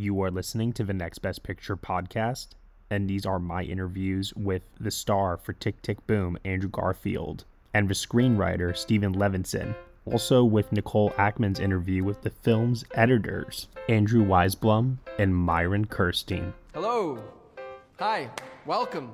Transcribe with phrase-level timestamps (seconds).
[0.00, 2.52] You are listening to the Next Best Picture podcast,
[2.88, 7.86] and these are my interviews with the star for Tick Tick Boom, Andrew Garfield, and
[7.86, 9.74] the screenwriter, Steven Levenson
[10.10, 16.54] also with Nicole Ackman's interview with the film's editors, Andrew Weisblum and Myron Kerstein.
[16.72, 17.22] Hello.
[17.98, 18.30] Hi.
[18.64, 19.12] Welcome.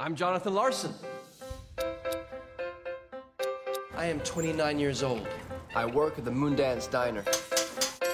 [0.00, 0.94] I'm Jonathan Larson.
[3.94, 5.28] I am 29 years old.
[5.76, 7.24] I work at the Moondance Diner.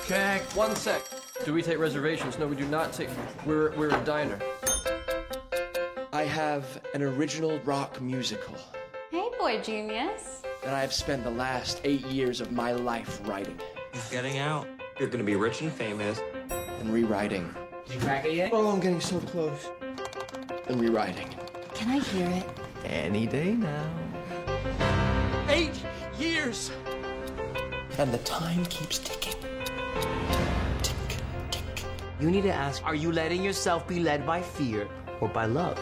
[0.08, 0.42] Check.
[0.56, 1.19] One sec.
[1.44, 2.38] Do we take reservations?
[2.38, 3.08] No, we do not take.
[3.46, 4.38] We're, we're a diner.
[6.12, 8.56] I have an original rock musical.
[9.10, 13.58] Hey, boy genius that I have spent the last eight years of my life writing.
[14.10, 14.66] Getting out.
[14.98, 16.20] You're gonna be rich and famous.
[16.80, 17.54] And rewriting.
[17.86, 18.50] Did you crack it yet?
[18.52, 19.70] Oh, I'm getting so close.
[20.68, 21.34] And rewriting.
[21.72, 22.44] Can I hear it?
[22.84, 23.90] Any day now.
[25.48, 25.82] Eight
[26.18, 26.70] years!
[27.96, 29.34] And the time keeps ticking.
[32.20, 32.34] Tick, tick.
[32.34, 34.88] You need to ask are you letting yourself be led by fear
[35.20, 35.78] or by love?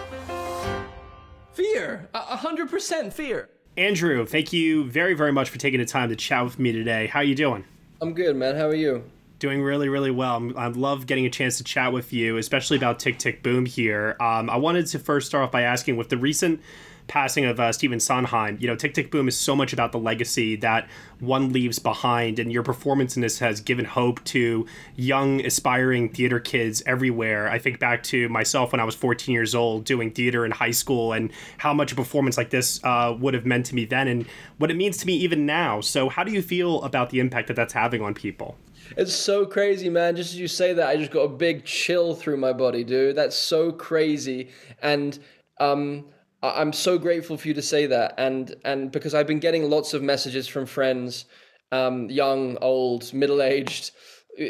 [1.53, 2.08] Fear!
[2.14, 3.50] A hundred percent fear.
[3.77, 7.06] Andrew, thank you very, very much for taking the time to chat with me today.
[7.06, 7.64] How are you doing?
[8.00, 8.56] I'm good, man.
[8.56, 9.05] How are you?
[9.39, 10.53] Doing really, really well.
[10.56, 14.17] I love getting a chance to chat with you, especially about Tick Tick Boom here.
[14.20, 16.61] Um, I wanted to first start off by asking with the recent
[17.09, 19.98] passing of uh, Stephen Sondheim, you know, Tick Tick Boom is so much about the
[19.98, 25.45] legacy that one leaves behind, and your performance in this has given hope to young,
[25.45, 27.51] aspiring theater kids everywhere.
[27.51, 30.70] I think back to myself when I was 14 years old doing theater in high
[30.70, 34.07] school, and how much a performance like this uh, would have meant to me then,
[34.07, 34.27] and
[34.58, 35.80] what it means to me even now.
[35.80, 38.57] So, how do you feel about the impact that that's having on people?
[38.97, 40.17] It's so crazy, man.
[40.17, 43.17] Just as you say that, I just got a big chill through my body, dude.
[43.17, 44.51] That's so crazy.
[44.83, 45.18] And
[45.61, 46.07] um,
[46.42, 49.92] I'm so grateful for you to say that, and and because I've been getting lots
[49.92, 51.24] of messages from friends,
[51.72, 53.90] um, young, old, middle aged,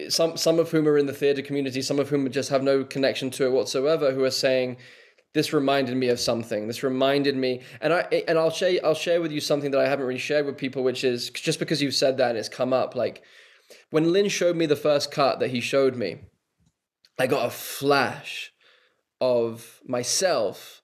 [0.09, 2.84] some some of whom are in the theater community, some of whom just have no
[2.84, 4.76] connection to it whatsoever, who are saying,
[5.32, 6.66] "This reminded me of something.
[6.66, 9.88] This reminded me," and I and I'll share I'll share with you something that I
[9.88, 12.75] haven't really shared with people, which is just because you've said that and it's come
[12.75, 12.97] up.
[12.97, 13.22] Like
[13.88, 16.19] when Lin showed me the first cut that he showed me,
[17.19, 18.53] I got a flash
[19.22, 20.78] of myself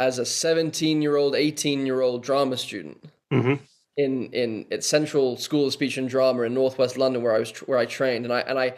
[0.00, 3.62] as a 17 year old, 18 year old drama student mm-hmm.
[3.96, 7.52] in in at Central School of Speech and Drama in Northwest London, where I was
[7.60, 8.74] where I trained, and I and I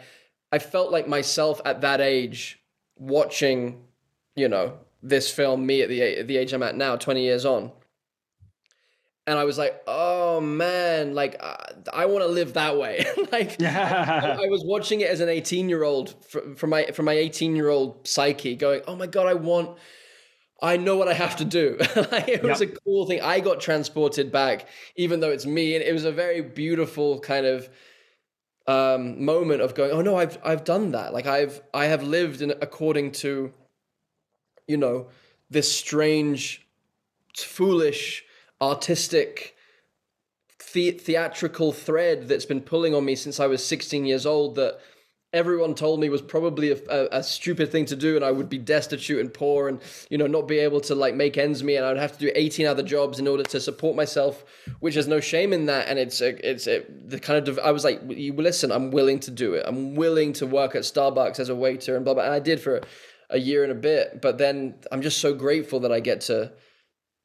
[0.51, 2.59] I felt like myself at that age
[2.97, 3.83] watching,
[4.35, 7.45] you know, this film, me at the at the age I'm at now, 20 years
[7.45, 7.71] on.
[9.25, 11.55] And I was like, oh man, like uh,
[11.93, 13.05] I want to live that way.
[13.31, 16.13] like I, I, was watching it as an 18 year old
[16.57, 19.77] from my from my 18 year old psyche, going, oh my god, I want
[20.61, 21.77] I know what I have to do.
[21.79, 23.21] it was a cool thing.
[23.21, 27.45] I got transported back, even though it's me, and it was a very beautiful kind
[27.45, 27.69] of
[28.67, 31.13] um, moment of going, "Oh no, I've I've done that.
[31.13, 33.51] Like I've I have lived in according to,
[34.67, 35.07] you know,
[35.49, 36.65] this strange,
[37.35, 38.23] foolish,
[38.61, 39.55] artistic,
[40.73, 44.55] the- theatrical thread that's been pulling on me since I was 16 years old.
[44.55, 44.79] That
[45.33, 48.49] everyone told me was probably a, a, a, stupid thing to do and i would
[48.49, 51.77] be destitute and poor and you know not be able to like make ends meet
[51.77, 54.45] and i'd have to do 18 other jobs in order to support myself
[54.79, 57.71] which is no shame in that and it's a, it's a, the kind of i
[57.71, 59.65] was like you listen i'm willing to do it.
[59.67, 62.61] I'm willing to work at starbucks as a waiter and blah blah and i did
[62.61, 62.81] for
[63.29, 66.51] a year and a bit but then i'm just so grateful that i get to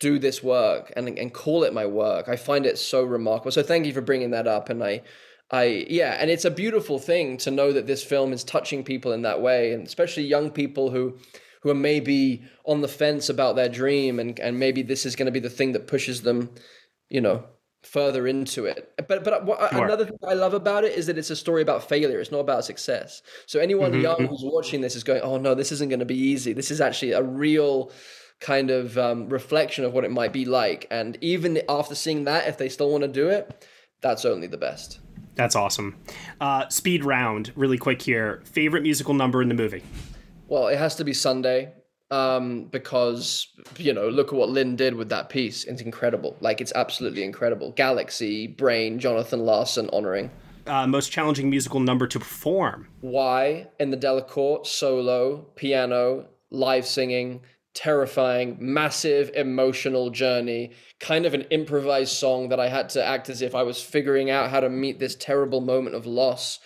[0.00, 2.28] do this work and and call it my work.
[2.28, 3.50] I find it so remarkable.
[3.50, 5.02] So thank you for bringing that up and i
[5.50, 9.12] I yeah, and it's a beautiful thing to know that this film is touching people
[9.12, 11.16] in that way, and especially young people who
[11.62, 15.26] who are maybe on the fence about their dream, and and maybe this is going
[15.26, 16.50] to be the thing that pushes them,
[17.08, 17.44] you know,
[17.82, 18.92] further into it.
[19.08, 19.84] But but what, sure.
[19.84, 22.20] another thing I love about it is that it's a story about failure.
[22.20, 23.22] It's not about success.
[23.46, 24.02] So anyone mm-hmm.
[24.02, 24.26] young mm-hmm.
[24.26, 26.52] who's watching this is going, oh no, this isn't going to be easy.
[26.52, 27.90] This is actually a real
[28.40, 30.86] kind of um, reflection of what it might be like.
[30.90, 33.66] And even after seeing that, if they still want to do it,
[34.00, 35.00] that's only the best.
[35.38, 35.96] That's awesome.
[36.40, 38.42] Uh, speed round, really quick here.
[38.44, 39.84] Favorite musical number in the movie?
[40.48, 41.72] Well, it has to be Sunday
[42.10, 43.46] um, because
[43.78, 45.62] you know look at what Lin did with that piece.
[45.64, 46.36] It's incredible.
[46.40, 47.70] Like it's absolutely incredible.
[47.72, 50.30] Galaxy, Brain, Jonathan Larson honoring.
[50.66, 52.88] uh, most challenging musical number to perform?
[53.00, 57.42] Why in the Delacorte solo, piano, live singing,
[57.78, 63.40] terrifying, massive emotional journey, kind of an improvised song that I had to act as
[63.40, 66.58] if I was figuring out how to meet this terrible moment of loss,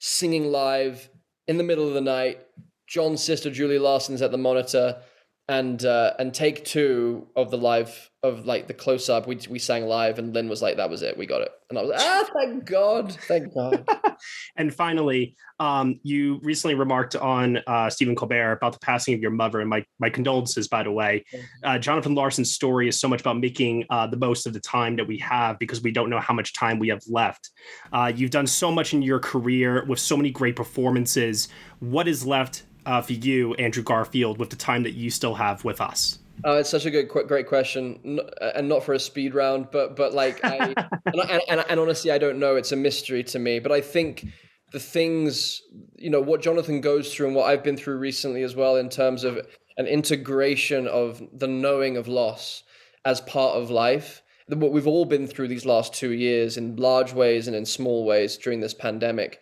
[0.00, 1.08] singing live
[1.46, 2.40] in the middle of the night.
[2.88, 5.02] Jon's sister Julie Larson's at the monitor,
[5.48, 9.28] and uh, and take two of the live of like the close up.
[9.28, 11.78] We we sang live, and Lin was like, "That was it, we got it." And
[11.78, 13.88] I was like, "Ah, thank God, thank God."
[14.56, 19.30] and finally, um, you recently remarked on uh, Stephen Colbert about the passing of your
[19.30, 21.24] mother, and my my condolences, by the way.
[21.62, 24.96] Uh, Jonathan Larson's story is so much about making uh, the most of the time
[24.96, 27.50] that we have because we don't know how much time we have left.
[27.92, 31.48] Uh, you've done so much in your career with so many great performances.
[31.78, 35.64] What is left uh, for you, Andrew Garfield, with the time that you still have
[35.64, 36.18] with us?
[36.44, 40.14] Oh, it's such a good, great question, and not for a speed round, but but
[40.14, 40.74] like, I,
[41.06, 42.56] and, and, and honestly, I don't know.
[42.56, 43.58] It's a mystery to me.
[43.58, 44.26] But I think
[44.72, 45.62] the things,
[45.96, 48.88] you know, what Jonathan goes through and what I've been through recently as well, in
[48.88, 49.38] terms of
[49.76, 52.62] an integration of the knowing of loss
[53.04, 54.22] as part of life.
[54.48, 58.04] What we've all been through these last two years in large ways and in small
[58.04, 59.40] ways during this pandemic.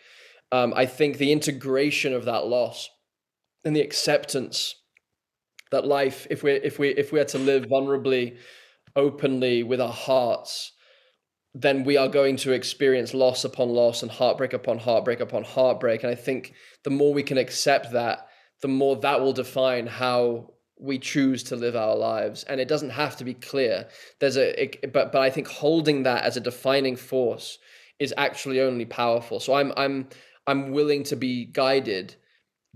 [0.50, 2.88] Um, I think the integration of that loss
[3.64, 4.75] and the acceptance
[5.70, 8.37] that life, if we if we if we are to live vulnerably,
[8.96, 10.72] openly with our hearts,
[11.55, 16.02] then we are going to experience loss upon loss and heartbreak upon heartbreak upon heartbreak.
[16.02, 18.28] And I think the more we can accept that,
[18.61, 22.44] the more that will define how we choose to live our lives.
[22.44, 23.88] And it doesn't have to be clear.
[24.20, 27.58] There's a it, but but i think holding that as a defining force
[27.99, 29.40] is actually only powerful.
[29.40, 30.08] So i'm i'm
[30.46, 32.16] i'm willing to be guided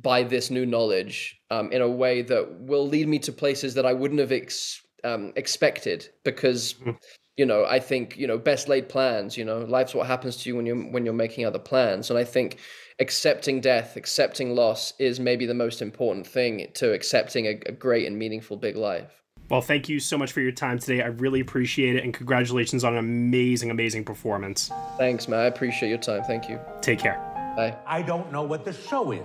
[0.00, 3.86] by this new knowledge um, in a way that will lead me to places that
[3.86, 6.96] I wouldn't have ex- um, expected because mm.
[7.36, 10.48] you know I think you know best laid plans you know life's what happens to
[10.48, 12.58] you when you're when you're making other plans and I think
[13.00, 18.06] accepting death accepting loss is maybe the most important thing to accepting a, a great
[18.06, 19.18] and meaningful big life
[19.50, 21.00] well, thank you so much for your time today.
[21.02, 24.70] I really appreciate it, and congratulations on an amazing, amazing performance.
[24.98, 25.40] Thanks, man.
[25.40, 26.22] I appreciate your time.
[26.24, 26.60] Thank you.
[26.82, 27.16] Take care.
[27.56, 27.74] Bye.
[27.86, 29.24] I don't know what the show is.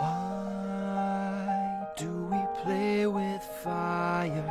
[0.00, 4.48] Why do we play with fire?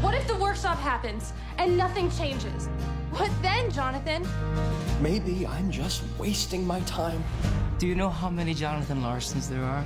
[0.00, 2.68] What if the workshop happens and nothing changes?
[3.10, 4.26] What then, Jonathan?
[5.02, 7.22] Maybe I'm just wasting my time.
[7.78, 9.82] Do you know how many Jonathan Larsons there are?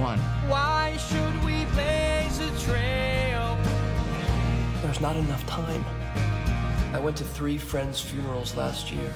[0.00, 0.18] One.
[0.50, 3.56] Why should we blaze a trail?
[4.82, 5.84] There's not enough time.
[6.92, 9.12] I went to three friends' funerals last year,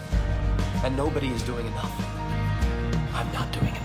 [0.84, 1.92] and nobody is doing enough.
[3.12, 3.81] I'm not doing enough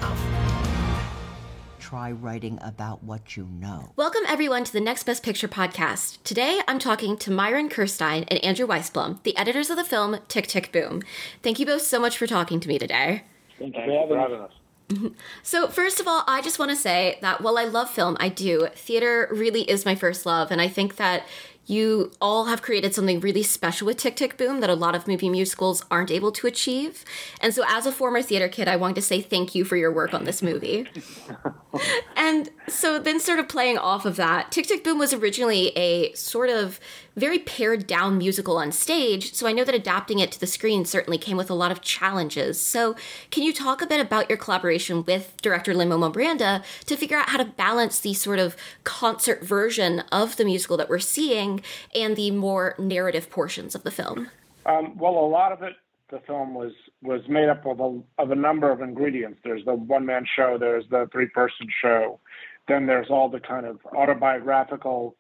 [1.88, 3.94] try writing about what you know.
[3.96, 6.22] Welcome, everyone, to the Next Best Picture podcast.
[6.26, 10.48] Today, I'm talking to Myron Kerstein and Andrew Weisblum, the editors of the film Tick,
[10.48, 11.02] Tick, Boom.
[11.42, 13.24] Thank you both so much for talking to me today.
[13.58, 14.52] Thank you for having us.
[15.44, 18.30] So, first of all, I just want to say that while I love film, I
[18.30, 18.68] do.
[18.74, 21.24] Theater really is my first love, and I think that
[21.68, 25.06] you all have created something really special with Tick Tick Boom that a lot of
[25.08, 27.04] movie musicals aren't able to achieve.
[27.42, 29.92] And so, as a former theater kid, I wanted to say thank you for your
[29.92, 30.88] work on this movie.
[32.16, 36.14] and so, then sort of playing off of that, Tick Tick Boom was originally a
[36.14, 36.80] sort of
[37.16, 40.86] very pared down musical on stage, so I know that adapting it to the screen
[40.86, 42.60] certainly came with a lot of challenges.
[42.60, 42.96] So,
[43.32, 47.18] can you talk a bit about your collaboration with director Lin Manuel Miranda to figure
[47.18, 51.62] out how to balance the sort of concert version of the musical that we're seeing
[51.94, 54.30] and the more narrative portions of the film?
[54.66, 55.74] Um, well, a lot of it,
[56.10, 56.74] the film was
[57.08, 59.40] was made up of a, of a number of ingredients.
[59.44, 62.20] There's the one man show, there's the three person show,
[62.68, 65.16] then there's all the kind of autobiographical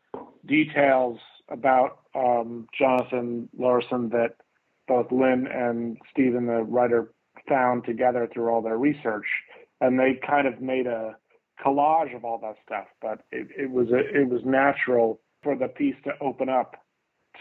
[0.45, 1.17] details
[1.49, 4.35] about um, Jonathan Larson that
[4.87, 7.11] both Lin and Stephen, the writer,
[7.47, 9.25] found together through all their research,
[9.79, 11.15] and they kind of made a
[11.63, 12.87] collage of all that stuff.
[13.01, 16.75] But it, it was a, it was natural for the piece to open up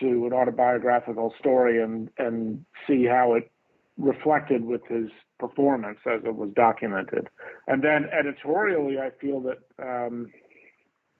[0.01, 3.51] to an autobiographical story and and see how it
[3.99, 7.29] reflected with his performance as it was documented.
[7.67, 10.31] And then editorially, I feel that um,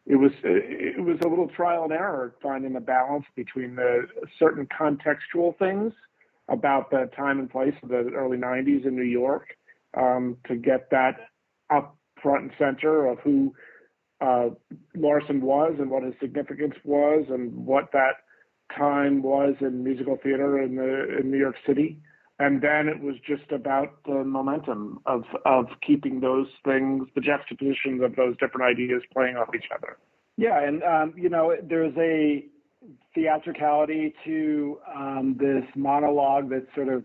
[0.07, 4.07] it was it was a little trial and error finding a balance between the
[4.39, 5.93] certain contextual things
[6.49, 9.49] about the time and place of the early 90s in New York
[9.97, 11.17] um, to get that
[11.75, 13.53] up front and center of who
[14.21, 14.51] uh,
[14.95, 18.15] Larson was and what his significance was and what that
[18.77, 22.01] time was in musical theater in the in New York City
[22.39, 28.03] and then it was just about the momentum of of keeping those things, the juxtapositions
[28.03, 29.97] of those different ideas playing off each other.
[30.37, 32.45] Yeah, and um, you know, there's a
[33.15, 37.05] theatricality to um, this monologue that's sort of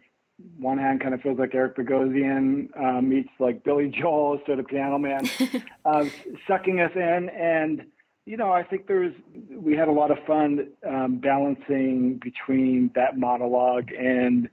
[0.60, 4.68] one hand kind of feels like Eric Bogosian uh, meets like Billy Joel sort of
[4.68, 5.30] Piano Man,
[5.86, 6.06] uh,
[6.48, 7.30] sucking us in.
[7.30, 7.86] And
[8.26, 9.14] you know, I think there's
[9.50, 14.50] we had a lot of fun um, balancing between that monologue and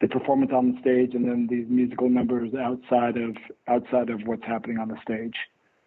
[0.00, 3.36] the performance on the stage, and then these musical numbers outside of
[3.68, 5.34] outside of what's happening on the stage.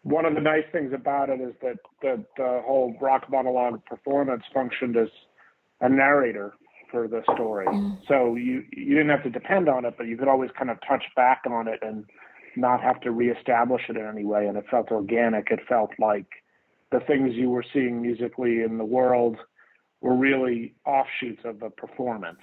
[0.03, 4.43] One of the nice things about it is that the, the whole rock monologue performance
[4.53, 5.09] functioned as
[5.81, 6.53] a narrator
[6.89, 7.67] for the story.
[7.67, 7.99] Mm.
[8.07, 10.77] So you you didn't have to depend on it, but you could always kind of
[10.87, 12.05] touch back on it and
[12.55, 14.47] not have to reestablish it in any way.
[14.47, 15.51] And it felt organic.
[15.51, 16.25] It felt like
[16.91, 19.37] the things you were seeing musically in the world
[20.01, 22.39] were really offshoots of the performance.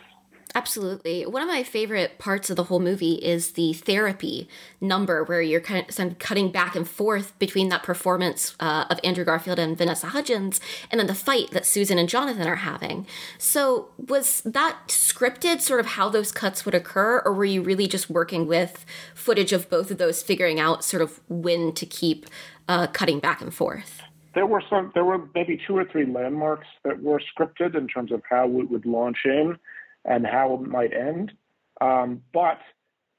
[0.57, 1.27] Absolutely.
[1.27, 4.49] One of my favorite parts of the whole movie is the therapy
[4.81, 9.23] number, where you're kind of cutting back and forth between that performance uh, of Andrew
[9.23, 10.59] Garfield and Vanessa Hudgens,
[10.91, 13.07] and then the fight that Susan and Jonathan are having.
[13.37, 17.87] So, was that scripted, sort of how those cuts would occur, or were you really
[17.87, 22.25] just working with footage of both of those, figuring out sort of when to keep
[22.67, 24.01] uh, cutting back and forth?
[24.35, 24.91] There were some.
[24.95, 28.71] There were maybe two or three landmarks that were scripted in terms of how it
[28.71, 29.59] would launch in
[30.07, 31.33] and how it might end.
[31.81, 32.59] Um, but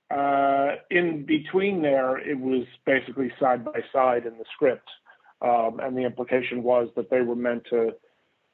[0.10, 4.88] uh, in between there, it was basically side by side in the script.
[5.41, 7.91] Um, and the implication was that they were meant to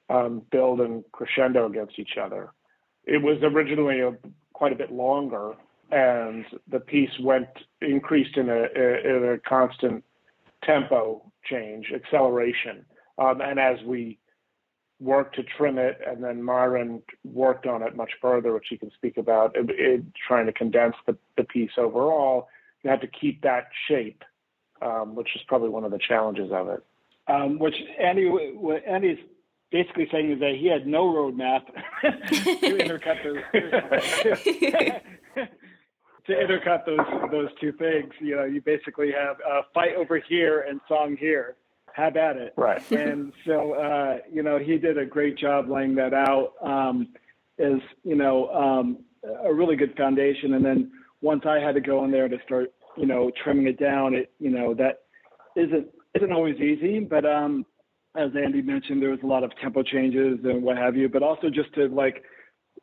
[0.10, 2.52] um, build and crescendo against each other.
[3.06, 4.18] It was originally a,
[4.54, 5.54] quite a bit longer,
[5.92, 7.48] and the piece went
[7.82, 10.04] increased in a, in a constant
[10.64, 12.86] tempo change, acceleration.
[13.18, 14.18] Um, and as we
[15.04, 18.92] worked to trim it, and then Myron worked on it much further, which he can
[18.92, 22.48] speak about, it, it, trying to condense the, the piece overall.
[22.84, 24.24] You had to keep that shape,
[24.82, 26.84] um, which is probably one of the challenges of it.
[27.28, 29.20] Um, which Andy, what Andy's
[29.72, 31.66] basically saying is that he had no roadmap
[32.02, 33.42] to intercut those.
[36.28, 37.00] to intercut those
[37.32, 41.56] those two things, you know, you basically have a fight over here and song here
[41.94, 42.54] have at it.
[42.58, 42.82] Right.
[42.92, 47.10] and so, uh, you know, he did a great job laying that out um,
[47.60, 49.00] as, you know, um,
[49.44, 50.54] a really good foundation.
[50.54, 53.80] And then once I had to go in there to start, you know, trimming it
[53.80, 55.04] down, it, you know, that
[55.56, 57.66] isn't, isn't always easy, but um,
[58.16, 61.24] as Andy mentioned, there was a lot of tempo changes and what have you, but
[61.24, 62.24] also just to like,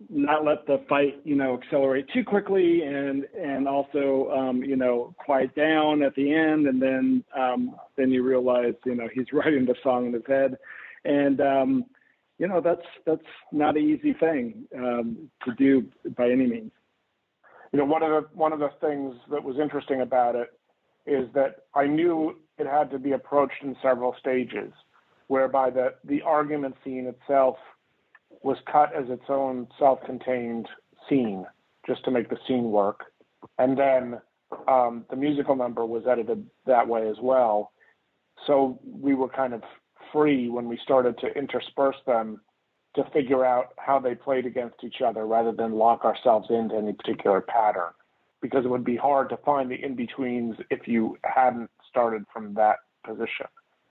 [0.09, 5.14] not let the fight, you know, accelerate too quickly, and and also, um, you know,
[5.19, 9.66] quiet down at the end, and then um, then you realize, you know, he's writing
[9.66, 10.57] the song in his head,
[11.04, 11.85] and um,
[12.38, 13.21] you know, that's that's
[13.52, 16.73] not an easy thing um, to do by any means.
[17.73, 20.49] You know, one of the one of the things that was interesting about it
[21.07, 24.73] is that I knew it had to be approached in several stages,
[25.26, 27.57] whereby the the argument scene itself
[28.42, 30.68] was cut as its own self-contained
[31.09, 31.44] scene
[31.87, 33.04] just to make the scene work,
[33.59, 34.20] and then
[34.68, 37.73] um, the musical number was edited that way as well.
[38.47, 39.62] So we were kind of
[40.12, 42.40] free when we started to intersperse them
[42.94, 46.92] to figure out how they played against each other rather than lock ourselves into any
[46.92, 47.92] particular pattern
[48.42, 52.76] because it would be hard to find the in-betweens if you hadn't started from that
[53.04, 53.47] position.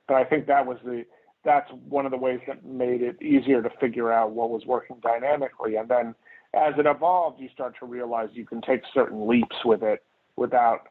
[0.08, 1.06] But I think that was the
[1.44, 4.98] that's one of the ways that made it easier to figure out what was working
[5.02, 5.76] dynamically.
[5.76, 6.16] And then
[6.54, 10.04] as it evolved, you start to realize you can take certain leaps with it
[10.36, 10.88] without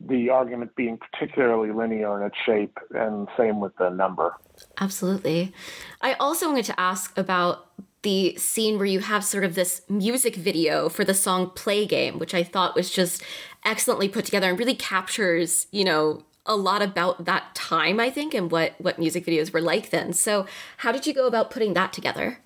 [0.00, 4.34] the argument being particularly linear in its shape, and same with the number.
[4.78, 5.54] Absolutely.
[6.02, 7.70] I also wanted to ask about
[8.02, 12.18] the scene where you have sort of this music video for the song Play Game,
[12.18, 13.22] which I thought was just
[13.64, 18.34] excellently put together and really captures, you know, a lot about that time, I think,
[18.34, 20.12] and what what music videos were like then.
[20.12, 20.46] So,
[20.78, 22.38] how did you go about putting that together?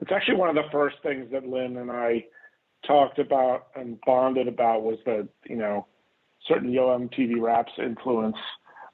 [0.00, 2.24] It's actually one of the first things that Lin and I
[2.86, 5.86] talked about and bonded about was the you know
[6.46, 8.36] certain Yo MTV Raps influence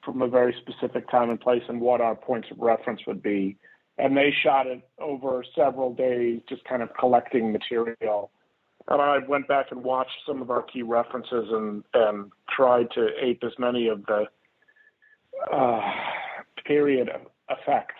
[0.03, 3.57] from a very specific time and place and what our points of reference would be.
[3.97, 8.31] And they shot it over several days, just kind of collecting material.
[8.87, 13.07] And I went back and watched some of our key references and, and tried to
[13.19, 14.25] ape as many of the
[15.51, 15.81] uh,
[16.65, 17.09] period
[17.49, 17.95] effects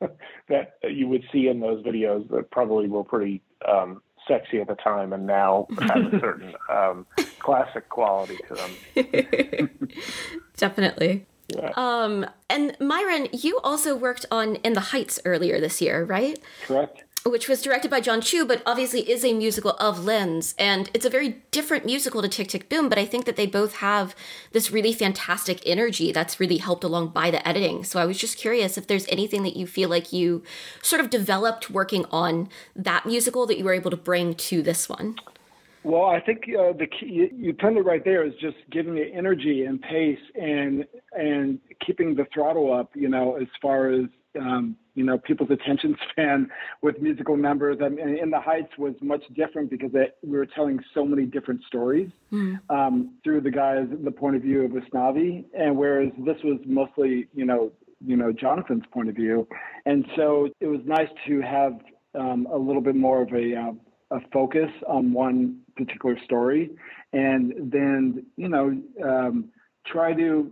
[0.48, 4.74] that you would see in those videos that probably were pretty um, sexy at the
[4.76, 7.06] time and now have a certain um,
[7.38, 9.90] classic quality to them.
[10.56, 11.26] Definitely.
[11.48, 11.72] Yeah.
[11.76, 16.38] Um, and Myron, you also worked on In the Heights earlier this year, right?
[16.66, 20.54] Correct which was directed by Jon Chu, but obviously is a musical of Lin's.
[20.58, 23.46] And it's a very different musical to Tick Tick Boom, but I think that they
[23.46, 24.14] both have
[24.52, 27.84] this really fantastic energy that's really helped along by the editing.
[27.84, 30.42] So I was just curious if there's anything that you feel like you
[30.82, 34.88] sort of developed working on that musical that you were able to bring to this
[34.88, 35.16] one.
[35.84, 38.98] Well, I think uh, the key you, you pinned it right there is just giving
[38.98, 42.90] it energy and pace and and keeping the throttle up.
[42.94, 44.06] You know, as far as
[44.38, 46.48] um, you know, people's attention span
[46.82, 47.78] with musical numbers.
[47.82, 51.24] I mean, In the Heights was much different because it, we were telling so many
[51.24, 52.60] different stories Mm.
[52.68, 57.26] um, through the guys, the point of view of Usnavi, and whereas this was mostly,
[57.34, 57.72] you know,
[58.04, 59.48] you know, Jonathan's point of view,
[59.86, 61.80] and so it was nice to have
[62.14, 63.72] um, a little bit more of a uh,
[64.16, 66.70] a focus on one particular story,
[67.12, 69.46] and then you know um,
[69.86, 70.50] try to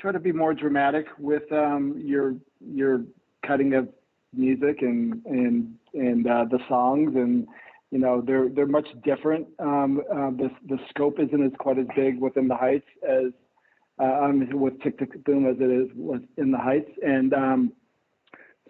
[0.00, 2.34] try to be more dramatic with um, your
[2.70, 3.02] your
[3.46, 3.88] cutting of
[4.34, 7.46] music and and and uh, the songs and
[7.90, 9.46] you know they're they're much different.
[9.58, 13.32] Um, uh, the the scope isn't as quite as big within the Heights as
[14.00, 17.72] uh, um, with Tick Tick Boom as it is was in the Heights, and um,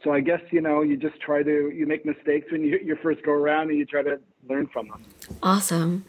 [0.03, 2.97] so I guess you know you just try to you make mistakes when you you
[3.03, 4.19] first go around and you try to
[4.49, 5.05] learn from them.
[5.43, 6.05] Awesome.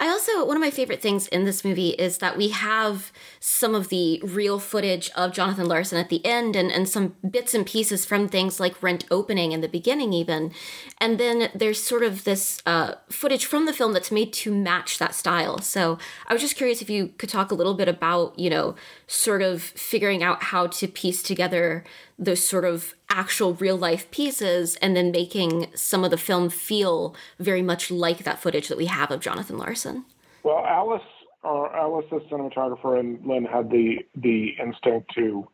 [0.00, 3.74] I also, one of my favorite things in this movie is that we have some
[3.74, 7.66] of the real footage of Jonathan Larson at the end and, and some bits and
[7.66, 10.52] pieces from things like Rent opening in the beginning, even.
[10.98, 14.98] And then there's sort of this uh, footage from the film that's made to match
[14.98, 15.58] that style.
[15.58, 18.76] So I was just curious if you could talk a little bit about, you know,
[19.06, 21.84] sort of figuring out how to piece together
[22.20, 27.16] those sort of actual real life pieces and then making some of the film feel
[27.38, 30.04] very much like that footage that we have of Jonathan Larson.
[30.44, 31.00] Well, Alice,
[31.42, 35.48] or Alice, the cinematographer, and Lin had the the instinct to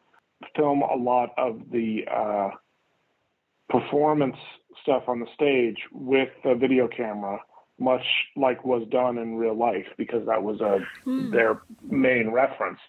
[0.56, 2.50] film a lot of the uh,
[3.68, 4.36] performance
[4.82, 7.38] stuff on the stage with a video camera,
[7.78, 8.04] much
[8.36, 11.30] like was done in real life, because that was a Hmm.
[11.30, 12.80] their main reference.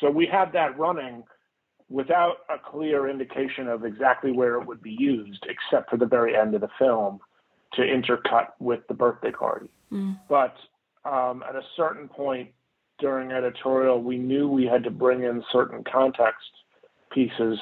[0.00, 1.24] So we had that running
[1.94, 6.36] without a clear indication of exactly where it would be used, except for the very
[6.36, 7.20] end of the film
[7.74, 9.68] to intercut with the birthday party.
[10.28, 10.56] But
[11.08, 12.48] um, at a certain point
[12.98, 16.50] during editorial, we knew we had to bring in certain context
[17.12, 17.60] pieces,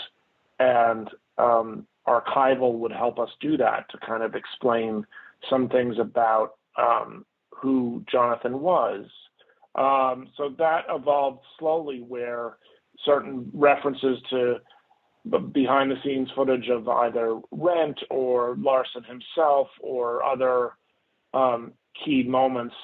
[0.58, 5.04] and um, archival would help us do that to kind of explain
[5.50, 9.04] some things about um, who Jonathan was.
[9.74, 12.56] Um, so that evolved slowly, where
[13.04, 14.56] certain references to
[15.52, 20.72] behind the scenes footage of either Rent or Larson himself or other
[21.32, 21.72] um,
[22.04, 22.74] key moments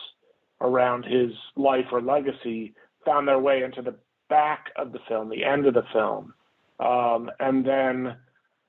[0.60, 3.94] around his life or legacy found their way into the
[4.28, 6.34] back of the film, the end of the film.
[6.80, 8.16] Um, and then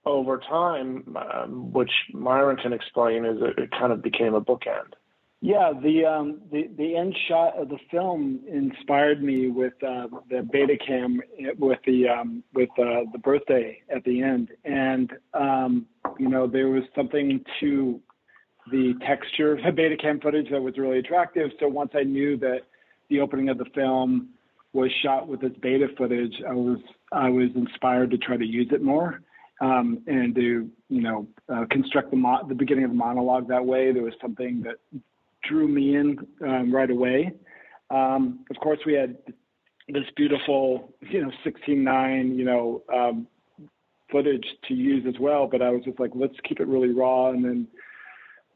[0.06, 4.94] over time, um, which Myron can explain, is it, it kind of became a bookend.
[5.42, 10.46] Yeah, the um, the the end shot of the film inspired me with uh, the
[10.54, 11.20] Betacam
[11.58, 15.86] with the um, with uh, the birthday at the end, and um,
[16.18, 18.02] you know there was something to
[18.70, 21.52] the texture of the Betacam footage that was really attractive.
[21.62, 22.64] So once I knew that
[23.10, 24.32] the opening of the film
[24.74, 26.80] was shot with this beta footage, I was
[27.14, 29.22] I was inspired to try to use it more
[29.62, 33.66] um, and to you know uh, construct the mo- the beginning of the monologue that
[33.66, 33.94] way.
[33.94, 34.76] There was something that
[35.48, 37.34] drew me in um, right away.
[37.90, 39.18] Um, of course, we had
[39.88, 43.28] this beautiful, you know, 16:9, you know, um,
[44.12, 45.48] footage to use as well.
[45.48, 47.30] But I was just like, let's keep it really raw.
[47.30, 47.68] And then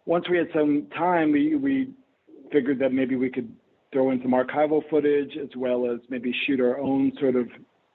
[0.06, 1.94] once we had some time, we we
[2.52, 3.52] figured that maybe we could
[3.92, 7.48] throw in some archival footage as well as maybe shoot our own sort of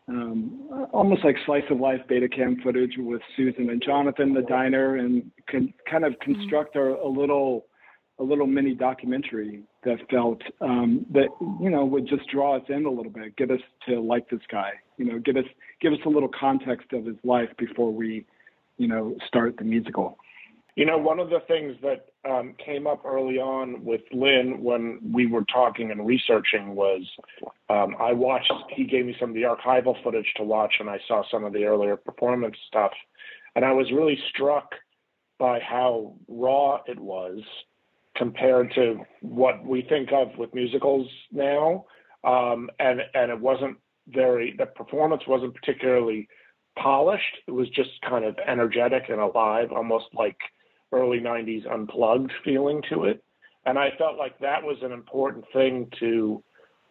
[0.09, 5.31] um, almost like slice of life Betacam footage with Susan and Jonathan, the diner, and
[5.49, 7.67] can kind of construct our, a little
[8.19, 11.29] a little mini documentary that felt um, that
[11.61, 14.41] you know would just draw us in a little bit, get us to like this
[14.51, 15.45] guy, you know, give us
[15.81, 18.27] give us a little context of his life before we,
[18.77, 20.19] you know, start the musical.
[20.75, 25.01] You know, one of the things that um, came up early on with Lin when
[25.13, 27.03] we were talking and researching was
[27.69, 30.99] um, I watched, he gave me some of the archival footage to watch, and I
[31.09, 32.93] saw some of the earlier performance stuff.
[33.57, 34.71] And I was really struck
[35.39, 37.41] by how raw it was
[38.19, 41.85] compared to what we think of with musicals now.
[42.25, 43.79] Um, and, and it wasn't
[44.09, 46.29] very, the performance wasn't particularly
[46.77, 47.39] polished.
[47.47, 50.37] It was just kind of energetic and alive, almost like
[50.93, 53.23] early 90s unplugged feeling to it.
[53.65, 56.43] And I felt like that was an important thing to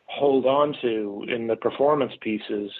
[0.05, 2.71] hold on to in the performance pieces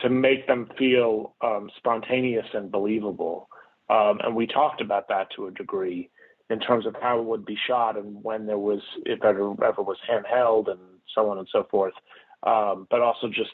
[0.00, 3.48] to make them feel um, spontaneous and believable.
[3.88, 6.10] Um, and we talked about that to a degree
[6.50, 9.82] in terms of how it would be shot and when there was, if ever, ever
[9.82, 10.80] was handheld and
[11.14, 11.94] so on and so forth.
[12.42, 13.50] Um, but also just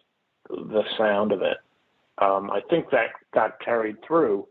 [0.48, 1.59] the sound of it.
[2.18, 4.46] Um, I think that got carried through,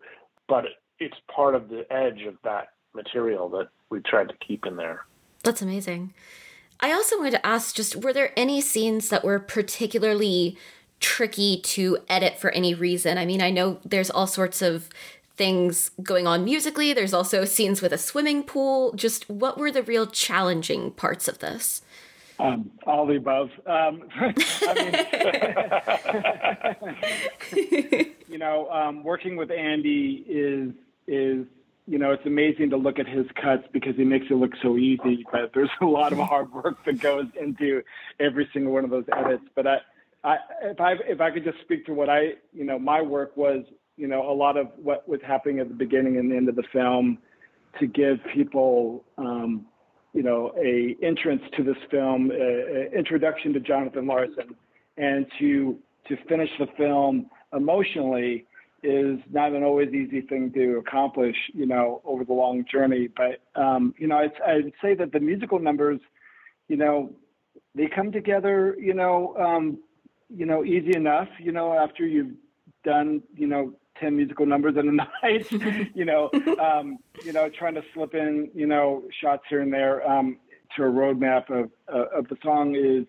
[0.47, 0.65] but
[0.99, 5.05] it's part of the edge of that material that we tried to keep in there.
[5.43, 6.13] That's amazing.
[6.79, 10.57] I also wanted to ask just were there any scenes that were particularly
[10.99, 13.17] tricky to edit for any reason?
[13.17, 14.89] I mean, I know there's all sorts of
[15.37, 18.91] things going on musically, there's also scenes with a swimming pool.
[18.93, 21.81] Just what were the real challenging parts of this?
[22.39, 23.49] Um, all the above.
[23.65, 24.03] Um,
[27.53, 30.71] mean, you know, um, working with Andy is
[31.07, 31.47] is
[31.87, 34.77] you know it's amazing to look at his cuts because he makes it look so
[34.77, 37.81] easy, but there's a lot of hard work that goes into
[38.19, 39.45] every single one of those edits.
[39.55, 39.77] But I,
[40.23, 43.35] I if I if I could just speak to what I you know my work
[43.35, 43.63] was
[43.97, 46.55] you know a lot of what was happening at the beginning and the end of
[46.55, 47.17] the film
[47.79, 49.65] to give people um,
[50.17, 54.55] you know, a entrance to this film, a, a introduction to Jonathan Larson,
[54.97, 58.45] and to to finish the film emotionally
[58.81, 63.09] is not an always easy thing to accomplish, you know, over the long journey.
[63.15, 65.99] But um, you know, I'd, I'd say that the musical numbers,
[66.67, 67.11] you know,
[67.75, 69.77] they come together, you know, um,
[70.35, 72.33] you know, easy enough, you know, after you've
[72.83, 74.91] done, you know, 10 musical numbers in a
[75.23, 76.29] night, you know,
[76.59, 80.37] um, you know, trying to slip in, you know, shots here and there um,
[80.75, 83.05] to a roadmap of, uh, of the song is,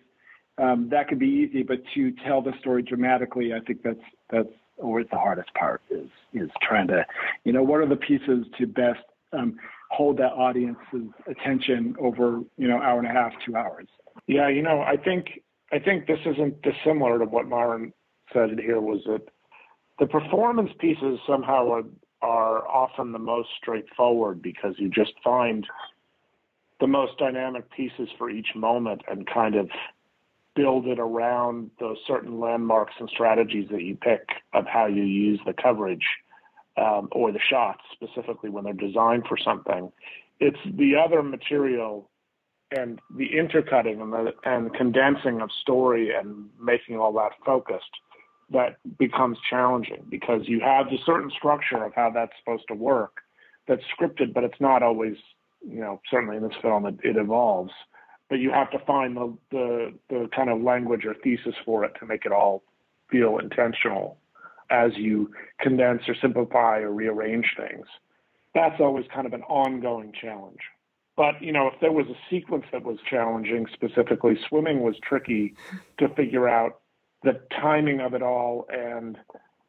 [0.57, 3.99] um, that could be easy, but to tell the story dramatically, I think that's,
[4.29, 7.05] that's always the hardest part is, is trying to,
[7.45, 8.99] you know, what are the pieces to best
[9.31, 9.57] um,
[9.89, 13.87] hold that audience's attention over, you know, hour and a half, two hours.
[14.27, 14.49] Yeah.
[14.49, 17.93] You know, I think, I think this isn't dissimilar to what Myron
[18.33, 19.21] said here was that
[19.99, 21.83] the performance pieces somehow are,
[22.21, 25.67] are often the most straightforward because you just find
[26.79, 29.69] the most dynamic pieces for each moment and kind of
[30.55, 35.39] build it around those certain landmarks and strategies that you pick of how you use
[35.45, 36.05] the coverage
[36.77, 39.91] um, or the shots specifically when they're designed for something.
[40.39, 42.09] It's the other material
[42.71, 47.89] and the intercutting and the and condensing of story and making all that focused
[48.51, 53.21] that becomes challenging because you have the certain structure of how that's supposed to work
[53.69, 55.15] that's scripted, but it's not always,
[55.65, 57.71] you know, certainly in this film it, it evolves.
[58.29, 61.93] But you have to find the, the the kind of language or thesis for it
[61.99, 62.63] to make it all
[63.09, 64.17] feel intentional
[64.69, 67.85] as you condense or simplify or rearrange things.
[68.53, 70.59] That's always kind of an ongoing challenge.
[71.15, 75.55] But you know, if there was a sequence that was challenging, specifically swimming was tricky
[75.97, 76.81] to figure out
[77.23, 79.17] the timing of it all and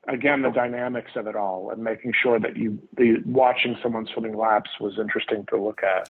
[0.09, 4.37] again the dynamics of it all and making sure that you the watching someone swimming
[4.37, 6.10] laps was interesting to look at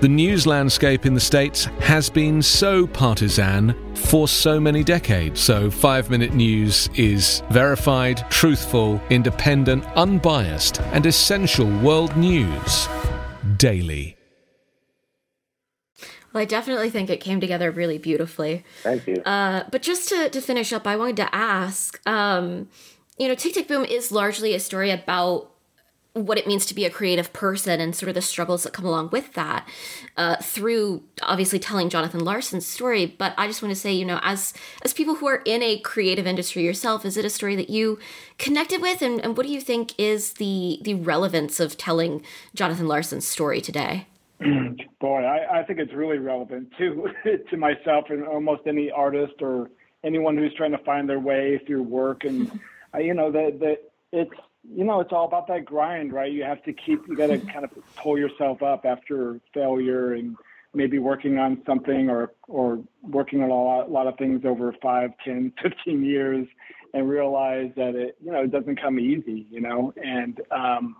[0.00, 5.40] the news landscape in the States has been so partisan for so many decades.
[5.40, 12.88] So, Five Minute News is verified, truthful, independent, unbiased, and essential world news
[13.56, 14.16] daily.
[16.32, 18.64] Well, I definitely think it came together really beautifully.
[18.82, 19.16] Thank you.
[19.16, 22.68] Uh, but just to, to finish up, I wanted to ask um,
[23.20, 25.49] you know, Tick Tick Boom is largely a story about
[26.12, 28.84] what it means to be a creative person and sort of the struggles that come
[28.84, 29.68] along with that
[30.16, 33.06] uh, through obviously telling jonathan larson's story.
[33.06, 35.78] But i just want to say you know as as people who are in a
[35.78, 37.98] creative industry yourself is it a story that you
[38.38, 39.02] connected with?
[39.02, 42.22] And, and what do you think is the the relevance of telling
[42.54, 44.06] jonathan larson's story today?
[45.00, 47.08] Boy I, I think it's really relevant to
[47.50, 49.70] to myself and almost any artist or
[50.04, 52.24] anyone who's trying to find their way through work.
[52.24, 52.50] And
[52.98, 53.78] you know that that
[54.12, 54.32] it's
[54.68, 56.30] you know, it's all about that grind, right?
[56.30, 60.36] You have to keep, you got to kind of pull yourself up after failure and
[60.74, 64.74] maybe working on something or, or working on a lot, a lot of things over
[64.82, 66.46] five, ten, fifteen years
[66.92, 69.92] and realize that it, you know, it doesn't come easy, you know?
[70.02, 70.96] And, um,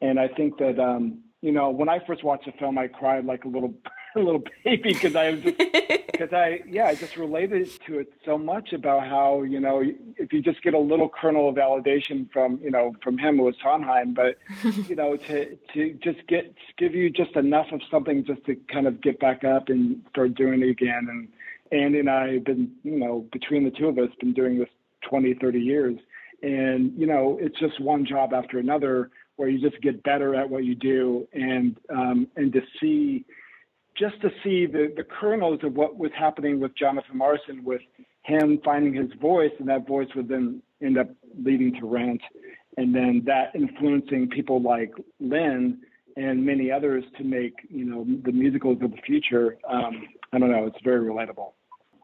[0.00, 3.24] and I think that, um, you know, when I first watched the film, I cried
[3.24, 3.74] like a little,
[4.16, 8.72] a little baby because I because I yeah I just related to it so much
[8.72, 9.82] about how you know
[10.16, 13.42] if you just get a little kernel of validation from you know from him it
[13.42, 14.38] was Sondheim, but
[14.88, 18.86] you know to to just get give you just enough of something just to kind
[18.86, 21.06] of get back up and start doing it again.
[21.10, 21.28] And
[21.72, 24.68] Andy and I have been you know between the two of us been doing this
[25.08, 25.98] 20 30 years,
[26.42, 30.48] and you know it's just one job after another where you just get better at
[30.48, 33.24] what you do and um, and to see
[33.96, 37.82] just to see the, the kernels of what was happening with Jonathan Larson, with
[38.22, 41.08] him finding his voice, and that voice would then end up
[41.42, 42.20] leading to Rent,
[42.76, 45.78] and then that influencing people like Lin
[46.16, 49.58] and many others to make you know the musicals of the future.
[49.68, 51.52] Um, I don't know, it's very relatable.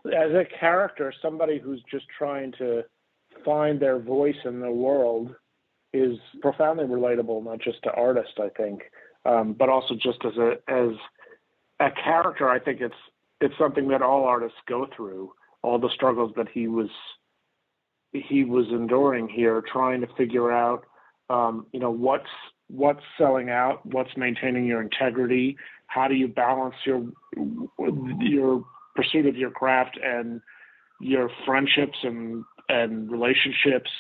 [0.07, 2.83] As a character, somebody who's just trying to
[3.45, 5.35] find their voice in the world
[5.93, 8.83] is profoundly relatable, not just to artists, I think,
[9.25, 10.91] um, but also just as a as
[11.81, 12.95] a character, I think it's
[13.41, 15.33] it's something that all artists go through.
[15.63, 16.91] All the struggles that he was
[18.13, 20.85] he was enduring here, trying to figure out,
[21.29, 22.29] um, you know, what's
[22.69, 27.05] what's selling out, what's maintaining your integrity, how do you balance your
[28.21, 28.65] your
[28.95, 30.41] pursuit of your craft and
[31.01, 33.91] your friendships and and relationships,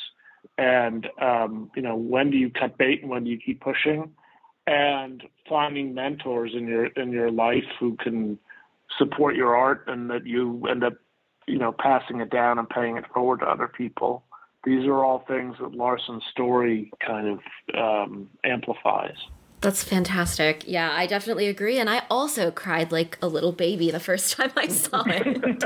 [0.58, 4.10] and um, you know, when do you cut bait and when do you keep pushing?
[4.66, 8.38] And finding mentors in your in your life who can
[8.98, 10.94] support your art and that you end up
[11.46, 14.24] you know passing it down and paying it forward to other people.
[14.64, 17.38] These are all things that larson's story kind of
[17.74, 19.16] um, amplifies
[19.60, 20.64] That's fantastic.
[20.66, 21.78] Yeah, I definitely agree.
[21.78, 25.62] And I also cried like a little baby the first time I saw it.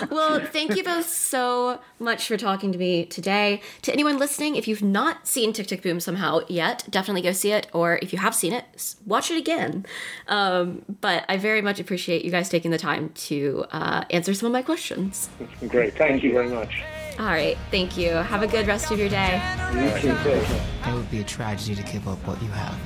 [0.10, 3.60] well, thank you both so much for talking to me today.
[3.82, 7.52] To anyone listening, if you've not seen Tick Tick Boom somehow yet, definitely go see
[7.52, 7.68] it.
[7.72, 9.86] Or if you have seen it, watch it again.
[10.26, 14.46] Um, but I very much appreciate you guys taking the time to uh, answer some
[14.46, 15.28] of my questions.
[15.68, 16.82] great thank, you very much
[17.18, 18.10] All right, thank you.
[18.10, 19.40] Have a good rest of your day.
[19.72, 22.76] It would be a tragedy to give up what you have.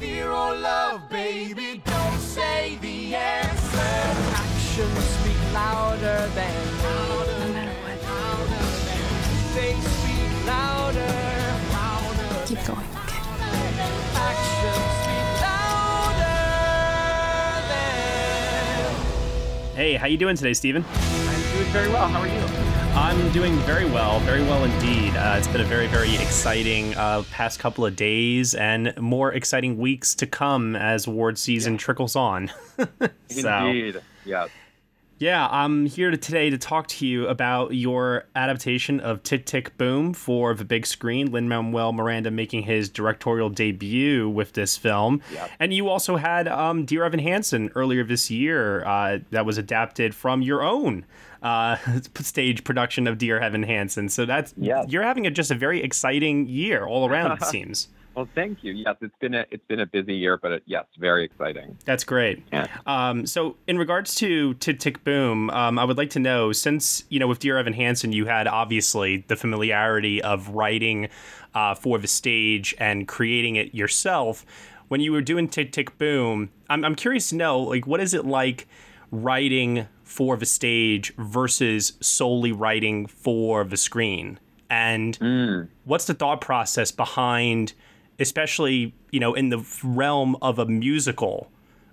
[0.00, 3.78] Zero love, baby, don't say the answer.
[4.34, 6.54] Actions speak louder than.
[6.80, 8.00] No matter what.
[9.54, 11.14] They speak louder.
[11.70, 13.20] louder Keep going, okay?
[14.14, 16.40] Actions speak louder
[17.68, 18.94] than.
[19.76, 20.82] Hey, how you doing today, Steven?
[21.72, 22.08] Very well.
[22.08, 22.40] How are you?
[22.98, 25.14] I'm doing very well, very well indeed.
[25.16, 29.78] Uh, it's been a very, very exciting uh, past couple of days and more exciting
[29.78, 32.50] weeks to come as award season trickles on.
[33.28, 34.00] so, Indeed.
[34.24, 34.48] Yes.
[35.18, 40.12] yeah, I'm here today to talk to you about your adaptation of Tick Tick Boom
[40.12, 41.30] for the big screen.
[41.30, 45.50] Lin Manuel Miranda making his directorial debut with this film, Yep.
[45.60, 50.16] and you also had um, Dear Evan Hansen earlier this year uh, that was adapted
[50.16, 51.04] from your own
[51.42, 51.76] uh,
[52.16, 54.08] stage production of Dear Evan Hansen.
[54.08, 57.32] So that's you're having a, just a very exciting year all around.
[57.42, 57.88] It seems.
[58.14, 58.72] Well, thank you.
[58.72, 61.78] Yes, it's been a it's been a busy year, but it, yes, very exciting.
[61.84, 62.42] That's great.
[62.52, 62.66] Yeah.
[62.84, 67.04] Um, so, in regards to Tick Tick Boom, um, I would like to know since
[67.08, 71.08] you know with Dear Evan Hansen, you had obviously the familiarity of writing
[71.54, 74.44] uh, for the stage and creating it yourself.
[74.88, 78.12] When you were doing Tick Tick Boom, I'm I'm curious to know like what is
[78.12, 78.66] it like
[79.12, 85.16] writing for the stage versus solely writing for the screen, and
[85.84, 87.72] what's the thought process behind
[88.18, 91.50] especially you know in the realm of a musical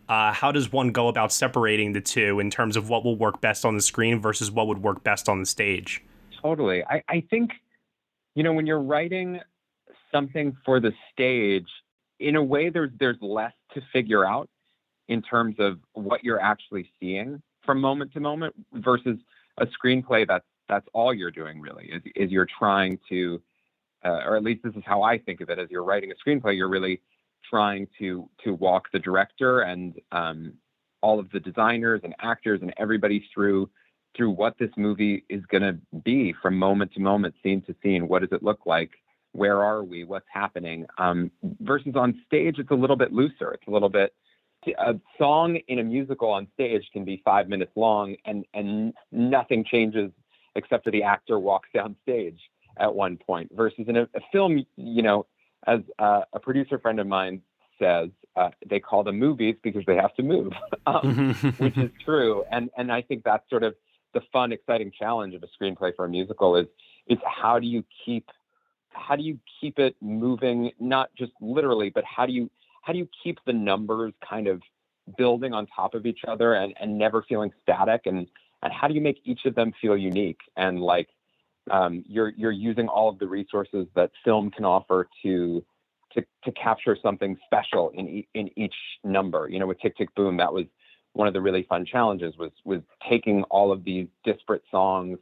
[0.10, 3.42] uh, how does one go about separating the two in terms of what will work
[3.42, 6.02] best on the screen versus what would work best on the stage?
[6.42, 6.84] Totally.
[6.86, 7.52] I, I think,
[8.34, 9.42] you know, when you're writing
[10.10, 11.68] something for the stage,
[12.20, 14.50] in a way there's there's less to figure out
[15.10, 19.20] in terms of what you're actually seeing from moment to moment versus
[19.60, 23.40] a screenplay that's that's all you're doing really is, is you're trying to
[24.04, 26.30] uh, or at least this is how I think of it as you're writing a
[26.30, 27.00] screenplay you're really
[27.48, 30.54] trying to to walk the director and um,
[31.02, 33.70] all of the designers and actors and everybody through
[34.18, 38.08] through what this movie is going to be from moment to moment, scene to scene.
[38.08, 38.90] What does it look like?
[39.34, 40.04] Where are we?
[40.04, 40.88] What's happening?
[40.98, 41.30] Um,
[41.62, 43.52] versus on stage, it's a little bit looser.
[43.52, 44.14] It's a little bit.
[44.78, 49.64] A song in a musical on stage can be five minutes long, and and nothing
[49.64, 50.12] changes
[50.56, 52.40] except for the actor walks down stage
[52.78, 53.52] at one point.
[53.56, 55.26] Versus in a, a film, you know,
[55.66, 57.42] as uh, a producer friend of mine
[57.80, 60.52] says, uh, they call them movies because they have to move,
[60.88, 62.44] um, which is true.
[62.52, 63.76] And and I think that's sort of
[64.14, 66.68] the fun, exciting challenge of a screenplay for a musical is
[67.08, 68.30] is how do you keep
[68.90, 72.50] how do you keep it moving, not just literally, but how do you
[72.88, 74.62] how do you keep the numbers kind of
[75.18, 78.02] building on top of each other and, and never feeling static?
[78.06, 78.28] And
[78.64, 80.40] and how do you make each of them feel unique?
[80.56, 81.10] And like
[81.70, 85.64] um, you're you're using all of the resources that film can offer to
[86.14, 89.50] to to capture something special in e- in each number.
[89.50, 90.66] You know, with Tick Tick Boom, that was
[91.12, 95.20] one of the really fun challenges was was taking all of these disparate songs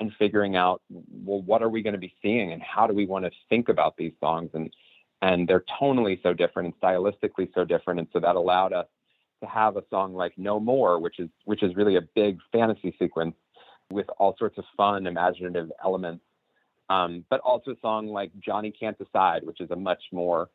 [0.00, 3.06] and figuring out well what are we going to be seeing and how do we
[3.06, 4.50] want to think about these songs?
[4.52, 4.70] And
[5.22, 8.86] and they're tonally so different and stylistically so different and so that allowed us
[9.42, 12.94] to have a song like No More which is which is really a big fantasy
[12.98, 13.34] sequence
[13.90, 16.24] with all sorts of fun imaginative elements
[16.88, 20.48] um, but also a song like Johnny Can't Decide which is a much more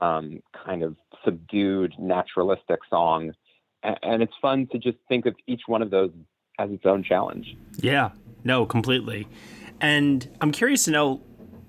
[0.00, 3.32] um, kind of subdued naturalistic song.
[3.82, 6.10] And, and it's fun to just think of each one of those
[6.58, 7.56] as its own challenge.
[7.78, 8.10] Yeah,
[8.44, 9.28] no, completely.
[9.80, 11.22] And I'm curious to know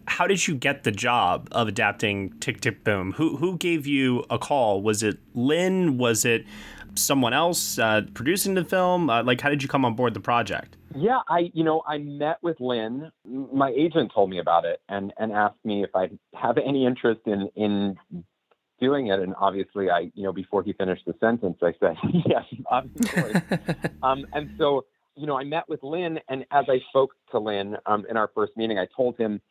[0.08, 3.14] how did you get the job of adapting Tick Tick Boom?
[3.14, 4.82] Who who gave you a call?
[4.82, 5.98] Was it Lin?
[5.98, 6.46] Was it
[6.96, 9.10] someone else uh, producing the film?
[9.10, 10.78] Uh, like, how did you come on board the project?
[10.96, 13.12] Yeah, I you know I met with Lin.
[13.26, 17.22] My agent told me about it and and asked me if I have any interest
[17.26, 17.98] in in
[18.80, 19.20] doing it.
[19.20, 23.42] And obviously, I you know before he finished the sentence, I said yes, obviously.
[24.04, 27.76] um, and so you know I met with Lin, and as I spoke to Lin
[27.86, 29.42] um, in our first meeting, I told him.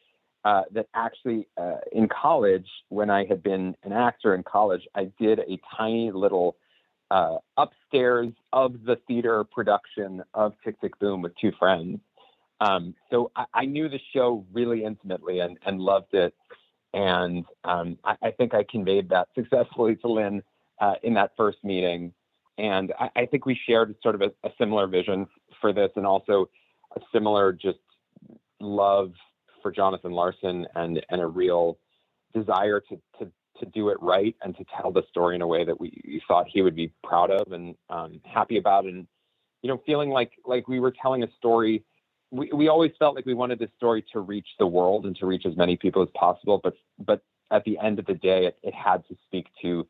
[0.44, 5.10] Uh, that actually uh, in college, when I had been an actor in college, I
[5.18, 6.56] did a tiny little
[7.10, 11.98] uh, upstairs of the theater production of Tick Tick Boom with two friends.
[12.60, 16.34] Um, so I, I, knew the show really intimately and, and loved it.
[16.94, 20.42] And um, I, I, think I conveyed that successfully to Lin
[20.80, 22.12] uh, in that first meeting.
[22.56, 25.26] And I, I, think we shared sort of a, a similar vision
[25.60, 26.48] for this and also
[26.96, 27.78] a similar just
[28.58, 29.12] love
[29.66, 31.76] for Jonathan Larson and, and a real
[32.32, 35.64] desire to, to to do it right and to tell the story in a way
[35.64, 38.84] that we thought he would be proud of and um, happy about.
[38.84, 39.08] And
[39.62, 41.82] you know feeling like like we were telling a story
[42.30, 45.26] we, we always felt like we wanted this story to reach the world and to
[45.26, 48.58] reach as many people as possible but but at the end of the day it,
[48.62, 49.84] it had to speak to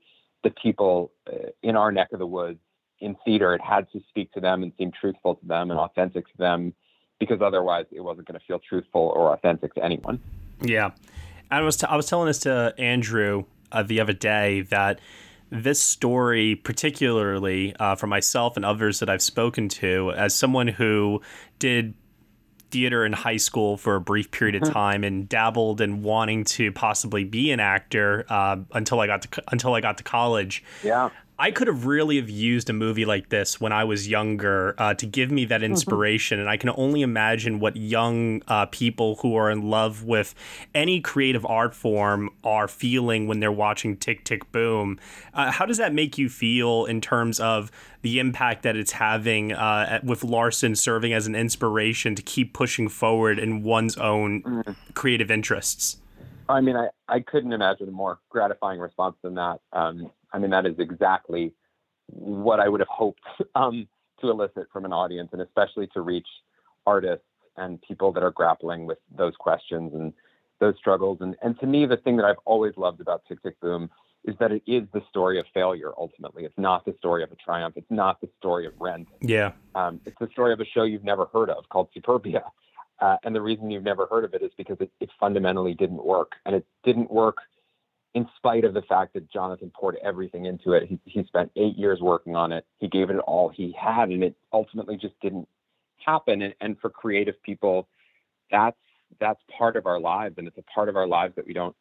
[0.45, 2.61] the people uh, in our neck of the woods
[3.01, 3.55] in theater.
[3.55, 6.73] It had to speak to them and seem truthful to them and authentic to them
[7.19, 10.21] because otherwise it wasn't going to feel truthful or authentic to anyone
[10.63, 10.91] Yeah.
[11.51, 15.01] I was, t- I was telling this to Andrew uh, the other day that
[15.51, 21.23] this story, particularly uh, for myself and others that I've spoken to, as someone who
[21.59, 21.95] did
[22.71, 26.73] theater in high school for a brief period of time and dabbled in wanting to
[26.73, 30.65] possibly be an actor uh, until I got to until I got to college.
[30.83, 31.11] Yeah.
[31.39, 34.95] I could have really have used a movie like this when I was younger uh,
[34.95, 39.37] to give me that inspiration, and I can only imagine what young uh, people who
[39.37, 40.35] are in love with
[40.75, 44.99] any creative art form are feeling when they're watching Tick Tick Boom.
[45.35, 47.71] Uh, how does that make you feel in terms of
[48.01, 52.89] the impact that it's having uh, with Larson serving as an inspiration to keep pushing
[52.89, 55.99] forward in one's own creative interests?
[56.49, 59.59] I mean, I, I couldn't imagine a more gratifying response than that.
[59.73, 61.53] Um, I mean, that is exactly
[62.07, 63.23] what I would have hoped
[63.55, 63.89] um,
[64.21, 66.29] to elicit from an audience, and especially to reach
[66.87, 67.25] artists
[67.57, 70.13] and people that are grappling with those questions and
[70.61, 71.19] those struggles.
[71.21, 73.91] And, and to me, the thing that I've always loved about Tick Tick Boom
[74.25, 75.93] is that it is the story of failure.
[75.97, 77.75] Ultimately, it's not the story of a triumph.
[77.77, 79.09] It's not the story of Rent.
[79.21, 79.53] Yeah.
[79.75, 82.43] Um, it's the story of a show you've never heard of called Superbia.
[83.01, 86.05] Uh, and the reason you've never heard of it is because it, it fundamentally didn't
[86.05, 86.33] work.
[86.45, 87.39] And it didn't work
[88.15, 90.85] in spite of the fact that Jonathan poured everything into it.
[90.89, 92.65] He, he spent eight years working on it.
[92.79, 95.47] He gave it all he had, and it ultimately just didn't
[96.05, 96.43] happen.
[96.43, 97.89] And, and for creative people,
[98.51, 98.77] that's
[99.21, 101.77] that's part of our lives, and it's a part of our lives that we don't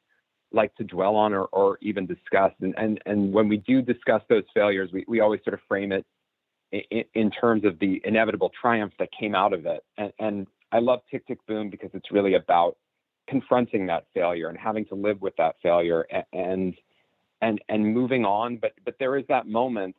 [0.51, 2.51] like to dwell on or, or even discuss.
[2.61, 5.91] And, and and when we do discuss those failures, we, we always sort of frame
[5.91, 6.05] it
[6.71, 9.83] in, in terms of the inevitable triumph that came out of it.
[9.97, 12.77] And, and I love Tick Tick Boom because it's really about
[13.27, 16.75] confronting that failure and having to live with that failure and
[17.41, 18.57] and and moving on.
[18.57, 19.95] But but there is that moment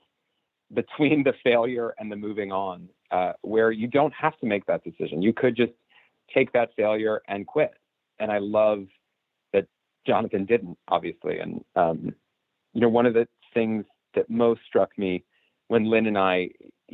[0.74, 4.82] between the failure and the moving on uh, where you don't have to make that
[4.82, 5.22] decision.
[5.22, 5.72] You could just
[6.34, 7.74] take that failure and quit.
[8.18, 8.86] And I love
[9.52, 9.66] that
[10.06, 11.38] Jonathan didn't, obviously.
[11.38, 12.14] And um,
[12.72, 13.84] you know, one of the things
[14.14, 15.24] that most struck me
[15.68, 16.50] when Lin and I,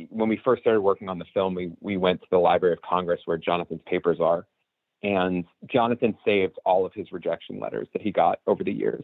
[0.09, 2.81] when we first started working on the film, we we went to the Library of
[2.81, 4.45] Congress where Jonathan's papers are,
[5.03, 9.03] and Jonathan saved all of his rejection letters that he got over the years.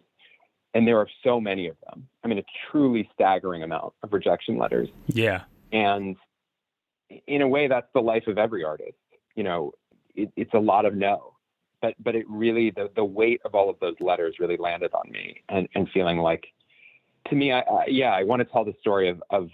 [0.73, 2.07] And there are so many of them.
[2.23, 4.87] I mean, a truly staggering amount of rejection letters.
[5.07, 5.41] Yeah.
[5.71, 6.15] And
[7.27, 8.97] in a way, that's the life of every artist.
[9.35, 9.71] You know,
[10.15, 11.33] it, it's a lot of no,
[11.81, 15.09] but but it really the the weight of all of those letters really landed on
[15.11, 16.45] me, and and feeling like
[17.29, 19.49] to me, I, I, yeah, I want to tell the story of of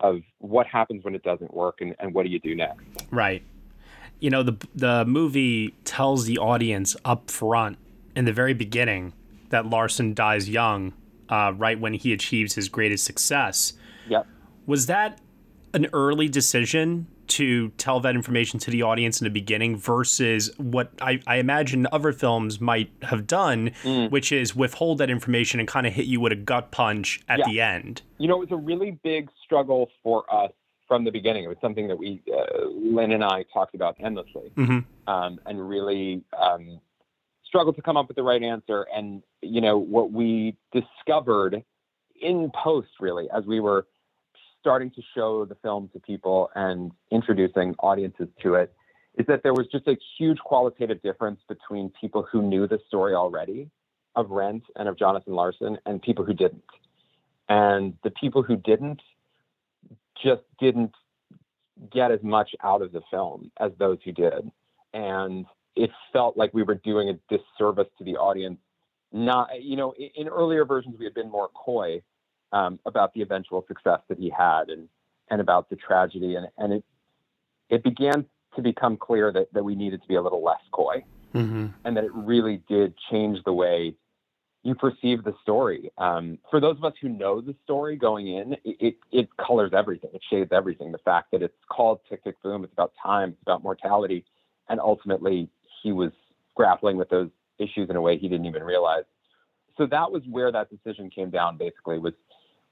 [0.00, 3.06] of what happens when it doesn't work and, and what do you do next.
[3.10, 3.42] Right.
[4.20, 7.78] You know, the the movie tells the audience up front
[8.16, 9.12] in the very beginning
[9.50, 10.92] that Larson dies young,
[11.28, 13.74] uh, right when he achieves his greatest success.
[14.08, 14.26] Yep.
[14.66, 15.20] Was that
[15.74, 20.90] an early decision to tell that information to the audience in the beginning versus what
[21.02, 24.10] I, I imagine other films might have done, Mm.
[24.10, 27.40] which is withhold that information and kind of hit you with a gut punch at
[27.40, 27.44] Yeah.
[27.46, 28.00] the end?
[28.16, 30.52] You know, it was a really big struggle for us
[30.88, 31.44] from the beginning.
[31.44, 34.84] It was something that we, uh, Lin and I, talked about endlessly, Mhm.
[35.06, 36.80] um, and really um,
[37.44, 38.86] struggled to come up with the right answer.
[38.94, 41.62] And you know, what we discovered
[42.20, 43.86] in post, really, as we were
[44.60, 48.74] starting to show the film to people and introducing audiences to it,
[49.16, 53.14] is that there was just a huge qualitative difference between people who knew the story
[53.14, 53.70] already
[54.16, 56.64] of Rent and of Jonathan Larson and people who didn't.
[57.48, 59.00] And the people who didn't
[60.22, 60.94] just didn't
[61.92, 64.50] get as much out of the film as those who did.
[64.92, 65.46] And
[65.76, 68.58] it felt like we were doing a disservice to the audience.
[69.12, 72.02] Not, you know, in, in earlier versions, we had been more coy
[72.52, 74.88] um, about the eventual success that he had and,
[75.30, 76.34] and about the tragedy.
[76.34, 76.84] And, and it,
[77.70, 81.04] it began to become clear that, that we needed to be a little less coy
[81.34, 81.66] Mm-hmm.
[81.84, 83.94] and that it really did change the way
[84.62, 85.90] you perceive the story.
[85.98, 89.70] Um, for those of us who know the story going in, it, it, it colors
[89.74, 90.10] everything.
[90.12, 90.92] It shades everything.
[90.92, 94.24] The fact that it's called Tick Tick Boom, it's about time, it's about mortality,
[94.68, 95.48] and ultimately
[95.82, 96.10] he was
[96.54, 99.04] grappling with those issues in a way he didn't even realize.
[99.76, 101.56] So that was where that decision came down.
[101.56, 102.14] Basically, was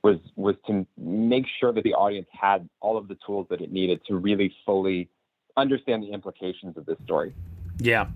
[0.02, 3.72] was was to make sure that the audience had all of the tools that it
[3.72, 5.08] needed to really fully
[5.56, 7.32] understand the implications of this story.
[7.78, 8.08] Yeah.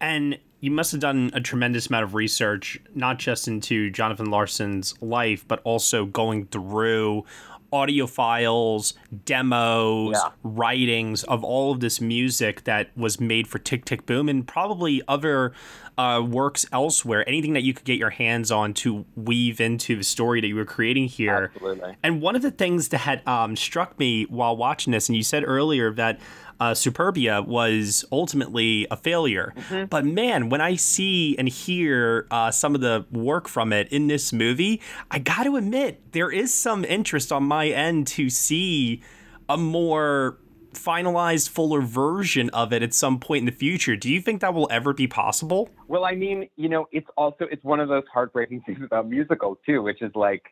[0.00, 4.94] And you must have done a tremendous amount of research, not just into Jonathan Larson's
[5.02, 7.24] life, but also going through
[7.72, 8.94] audio files,
[9.26, 10.30] demos, Yeah.
[10.44, 15.02] writings of all of this music that was made for Tick Tick Boom and probably
[15.08, 15.52] other
[15.98, 17.28] uh, works elsewhere.
[17.28, 20.56] Anything that you could get your hands on to weave into the story that you
[20.56, 21.50] were creating here.
[21.54, 21.96] Absolutely.
[22.02, 25.22] And one of the things that had um, struck me while watching this, and you
[25.22, 26.18] said earlier that
[26.60, 29.54] uh, Superbia was ultimately a failure.
[29.90, 34.06] But man, when I see and hear uh, some of the work from it in
[34.06, 34.80] this movie,
[35.10, 39.02] I got to admit, there is some interest on my end to see
[39.48, 40.38] a more
[40.72, 43.96] finalized, fuller version of it at some point in the future.
[43.96, 45.70] Do you think that will ever be possible?
[45.88, 49.58] Well, I mean, you know, it's also it's one of those heartbreaking things about musicals
[49.64, 50.42] too, which is like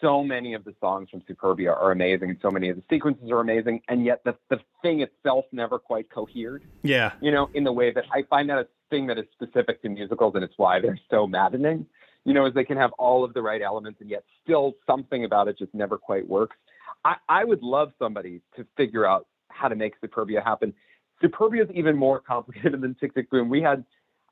[0.00, 3.30] so many of the songs from Superbia are amazing and so many of the sequences
[3.30, 6.64] are amazing, and yet the the thing itself never quite cohered.
[6.82, 7.12] Yeah.
[7.20, 9.88] You know, in the way that I find that a thing that is specific to
[9.88, 11.86] musicals and it's why they're so maddening.
[12.24, 15.24] You know, is they can have all of the right elements and yet still something
[15.24, 16.56] about it just never quite works.
[17.04, 20.74] I, I would love somebody to figure out how to make Superbia happen.
[21.22, 23.48] Superbia is even more complicated than Tick Tick Boom.
[23.48, 23.84] We had,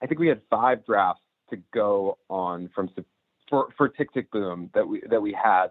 [0.03, 2.91] I think we had five drafts to go on from
[3.49, 5.69] for for Tick Tick Boom that we that we had,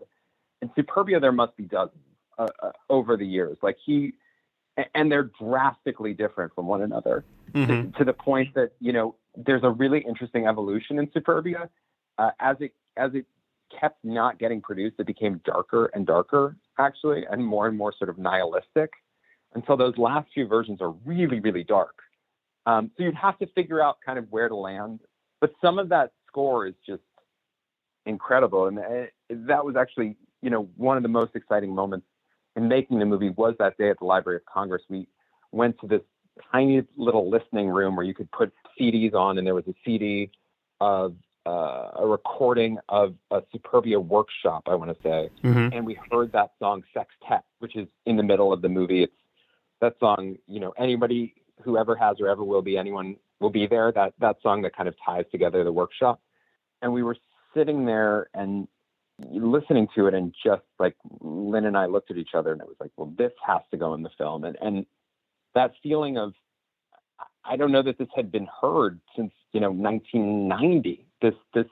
[0.61, 1.99] and Superbia there must be dozens
[2.37, 3.57] uh, uh, over the years.
[3.61, 4.13] Like he,
[4.95, 7.25] and they're drastically different from one another
[7.67, 11.69] to, to the point that you know there's a really interesting evolution in Superbia
[12.17, 13.25] uh, as it as it
[13.79, 14.95] kept not getting produced.
[14.99, 18.91] It became darker and darker actually, and more and more sort of nihilistic
[19.55, 21.95] until those last few versions are really really dark.
[22.65, 25.01] Um, so you'd have to figure out kind of where to land.
[25.41, 27.01] But some of that score is just
[28.05, 32.05] incredible, and uh, that was actually you know one of the most exciting moments
[32.55, 34.81] in making the movie was that day at the Library of Congress.
[34.89, 35.07] We
[35.51, 36.01] went to this
[36.51, 40.31] tiny little listening room where you could put CDs on, and there was a CD
[40.81, 45.73] of uh, a recording of a Superbia workshop, I want to say, Mhm.
[45.73, 49.03] and we heard that song "Sextet," which is in the middle of the movie.
[49.03, 49.13] It's
[49.81, 53.67] that song, you know, anybody who ever has or ever will be, anyone will be
[53.67, 53.91] there.
[53.91, 56.21] That that song that kind of ties together the workshop,
[56.81, 57.17] and we were
[57.55, 58.67] sitting there and
[59.29, 62.67] listening to it and just like Lin and I looked at each other and it
[62.67, 64.43] was like, well, this has to go in the film.
[64.43, 64.85] And and
[65.55, 66.33] that feeling of
[67.45, 71.05] I don't know that this had been heard since, you know, 1990.
[71.21, 71.67] This this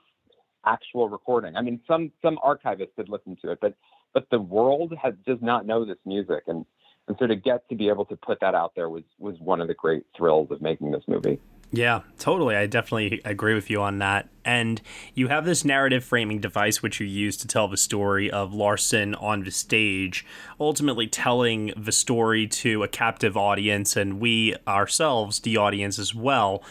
[0.65, 1.55] actual recording.
[1.55, 3.75] I mean, some some archivists had listened to it, but
[4.13, 6.65] but the world has does not know this music and
[7.07, 9.61] and so to get to be able to put that out there was was one
[9.61, 11.39] of the great thrills of making this movie.
[11.73, 12.57] Yeah, totally.
[12.57, 14.27] I definitely agree with you on that.
[14.43, 14.81] And
[15.13, 19.15] you have this narrative framing device which you use to tell the story of Larson
[19.15, 20.25] on the stage,
[20.59, 26.61] ultimately telling the story to a captive audience and we ourselves, the audience as well.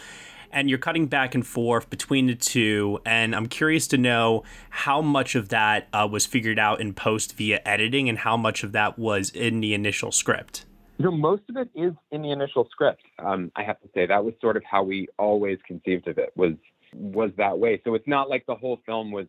[0.51, 2.99] and you're cutting back and forth between the two.
[3.05, 7.37] And I'm curious to know how much of that uh, was figured out in post
[7.37, 10.65] via editing, and how much of that was in the initial script.
[11.01, 13.01] You know, most of it is in the initial script.
[13.17, 16.31] Um, I have to say that was sort of how we always conceived of it
[16.35, 16.53] was
[16.93, 17.81] was that way.
[17.83, 19.25] So it's not like the whole film was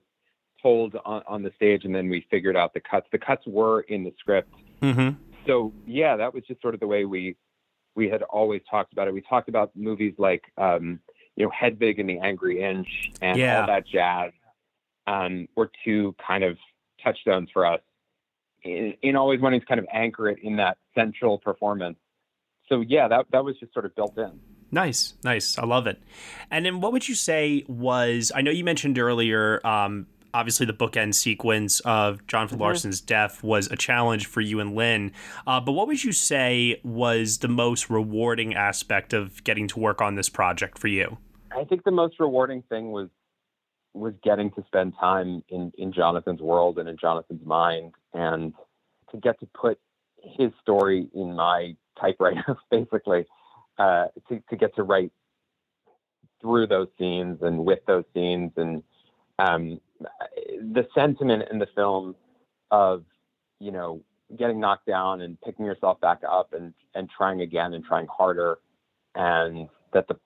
[0.63, 3.07] told on, on the stage and then we figured out the cuts.
[3.11, 4.53] The cuts were in the script.
[4.83, 5.17] Mm-hmm.
[5.47, 7.37] So yeah, that was just sort of the way we
[7.95, 9.15] we had always talked about it.
[9.15, 11.01] We talked about movies like um,
[11.37, 12.89] you know Hedwig and the Angry Inch
[13.23, 13.63] and Yeah.
[13.63, 14.33] all that jazz
[15.07, 16.59] um, were two kind of
[17.03, 17.81] touchstones for us
[18.65, 21.99] in, in always wanting to kind of anchor it in that central performance.
[22.69, 24.41] So yeah, that that was just sort of built in.
[24.71, 25.59] Nice, nice.
[25.59, 26.03] I love it.
[26.51, 30.73] And then what would you say was, I know you mentioned earlier, um, obviously the
[30.73, 32.63] bookend sequence of Jonathan Mhm.
[32.63, 35.13] Larson's death was a challenge for you and Lin.
[35.47, 40.01] Uh, but what would you say was the most rewarding aspect of getting to work
[40.01, 41.19] on this project for you?
[41.55, 43.11] I think the most rewarding thing was
[43.95, 48.55] was getting to spend time in in Jonathan's world and in Jonathan's mind, and
[49.11, 49.79] to get to put
[50.23, 53.27] his story in my typewriter, basically,
[53.79, 55.13] uh, to to get to write
[56.41, 58.83] through those scenes and with those scenes, and
[59.39, 59.81] um,
[60.61, 62.15] the sentiment in the film
[62.71, 63.05] of
[63.61, 64.03] you know
[64.39, 68.59] getting knocked down and picking yourself back up and and trying again and trying harder,
[69.15, 70.17] and that the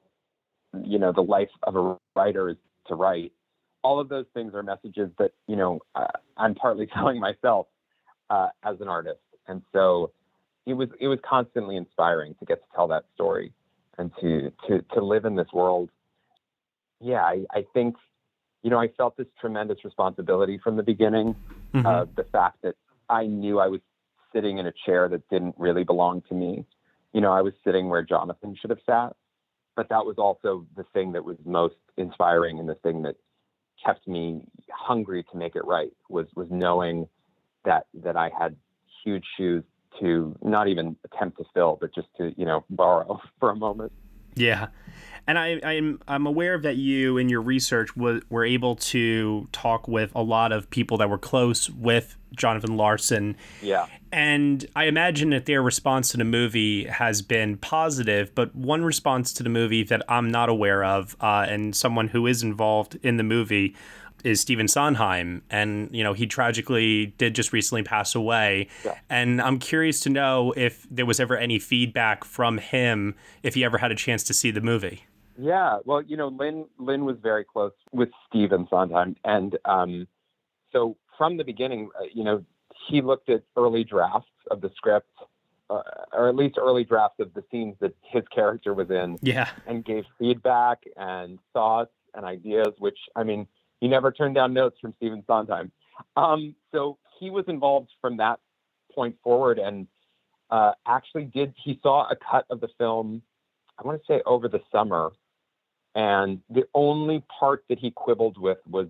[0.84, 2.56] you know the life of a writer is
[2.86, 3.32] to write
[3.86, 7.66] all of those things are messages that you know uh, i'm partly telling myself
[8.30, 9.20] uh, as an artist.
[9.46, 10.10] And so
[10.66, 13.52] it was it was constantly inspiring to get to tell that story
[13.98, 15.90] and to to to live in this world.
[17.00, 17.94] Yeah i, I think
[18.62, 21.36] you know i felt this tremendous responsibility from the beginning
[21.74, 21.86] Mm-hmm.
[21.86, 22.76] uh, the fact that
[23.10, 23.82] i knew i was
[24.32, 26.64] sitting in a chair that didn't really belong to me.
[27.12, 29.10] You know i was sitting where jonathan should have sat
[29.74, 33.16] but that was also the thing that was most inspiring and the thing that
[33.84, 37.08] kept me hungry to make it right was was knowing
[37.64, 38.56] that that I had
[39.04, 39.64] huge shoes
[40.00, 43.92] to not even attempt to fill, but just to you know borrow for a moment.
[44.36, 44.68] Yeah.
[45.28, 49.88] And I, I'm I'm aware that you in your research was, were able to talk
[49.88, 53.36] with a lot of people that were close with Jonathan Larson.
[53.60, 53.86] Yeah.
[54.12, 59.32] And I imagine that their response to the movie has been positive, but one response
[59.34, 63.16] to the movie that I'm not aware of, uh, and someone who is involved in
[63.16, 63.74] the movie,
[64.26, 65.42] is Stephen Sondheim.
[65.50, 68.68] And, you know, he tragically did just recently pass away.
[68.84, 68.98] Yeah.
[69.08, 73.64] And I'm curious to know if there was ever any feedback from him, if he
[73.64, 75.04] ever had a chance to see the movie.
[75.38, 80.08] Yeah, well, you know, Lin Lin was very close with Stephen Sondheim, and um,
[80.72, 82.42] so from the beginning, uh, you know,
[82.88, 85.10] he looked at early drafts of the script,
[85.68, 85.82] uh,
[86.14, 89.50] or at least early drafts of the scenes that his character was in, Yeah.
[89.66, 92.68] and gave feedback and thoughts and ideas.
[92.78, 93.46] Which I mean,
[93.80, 95.70] he never turned down notes from Stephen Sondheim.
[96.16, 98.40] Um, so he was involved from that
[98.94, 99.86] point forward, and
[100.50, 103.22] uh, actually did he saw a cut of the film.
[103.78, 105.10] I want to say over the summer,
[105.94, 108.88] and the only part that he quibbled with was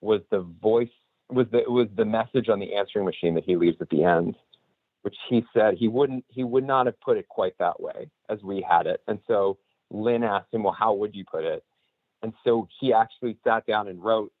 [0.00, 0.88] was the voice
[1.28, 4.36] was the was the message on the answering machine that he leaves at the end,
[5.02, 8.42] which he said he wouldn't he would not have put it quite that way as
[8.42, 9.02] we had it.
[9.06, 9.58] And so
[9.90, 11.64] Lin asked him, well, how would you put it?
[12.22, 14.32] And so he actually sat down and wrote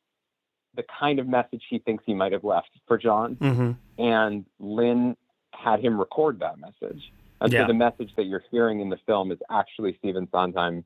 [0.74, 3.36] the kind of message he thinks he might have left for Jon.
[3.36, 4.02] Mm-hmm.
[4.02, 5.16] And Lin
[5.52, 7.12] had him record that message.
[7.40, 7.62] And Yeah.
[7.62, 10.84] so the message that you're hearing in the film is actually Stephen Sondheim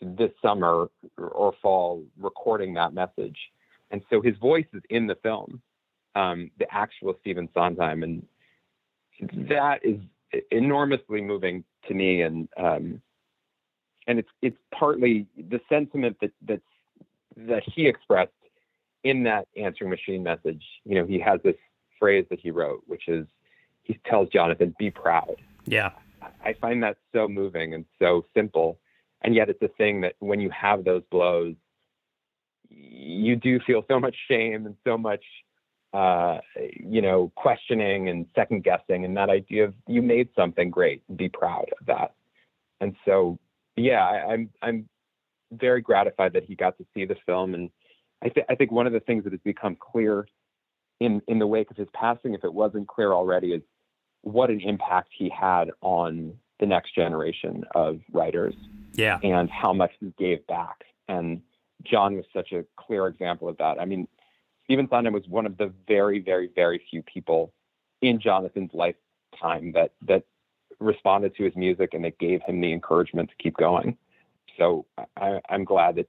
[0.00, 3.38] this summer or fall recording that message.
[3.90, 5.62] And so his voice is in the film,
[6.14, 8.02] um, the actual Stephen Sondheim.
[8.02, 8.26] And
[9.48, 10.00] that is
[10.50, 12.22] enormously moving to me.
[12.22, 13.02] And, um,
[14.08, 16.62] and it's, it's partly the sentiment that, that's,
[17.36, 18.32] that he expressed
[19.04, 20.64] in that answering machine message.
[20.84, 21.54] You know, he has this
[22.00, 23.26] phrase that he wrote, which is,
[23.82, 25.36] he tells Jonathan, be proud.
[25.66, 25.90] Yeah.
[26.44, 28.78] I find that so moving and so simple.
[29.22, 31.54] And yet it's a thing that when you have those blows,
[32.70, 35.24] you do feel so much shame and so much,
[35.92, 36.38] uh,
[36.76, 39.04] you know, questioning and second guessing.
[39.04, 42.14] And that idea of you made something great, be proud of that.
[42.80, 43.38] And so,
[43.80, 44.88] yeah, I, I'm, I'm
[45.52, 47.54] very gratified that he got to see the film.
[47.54, 47.70] And
[48.22, 50.26] I, th- I think one of the things that has become clear
[51.00, 53.62] in, in the wake of his passing, if it wasn't clear already, is
[54.22, 58.54] what an impact he had on the next generation of writers
[58.94, 59.18] Yeah.
[59.22, 60.84] and how much he gave back.
[61.08, 61.40] And
[61.84, 63.80] Jon was such a clear example of that.
[63.80, 64.08] I mean,
[64.64, 67.52] Stephen Sondheim was one of the very, very, very few people
[68.02, 70.24] in Jonathan's lifetime that that
[70.80, 73.96] responded to his music and that gave him the encouragement to keep going.
[74.58, 74.84] so
[75.16, 76.08] I, I'm glad that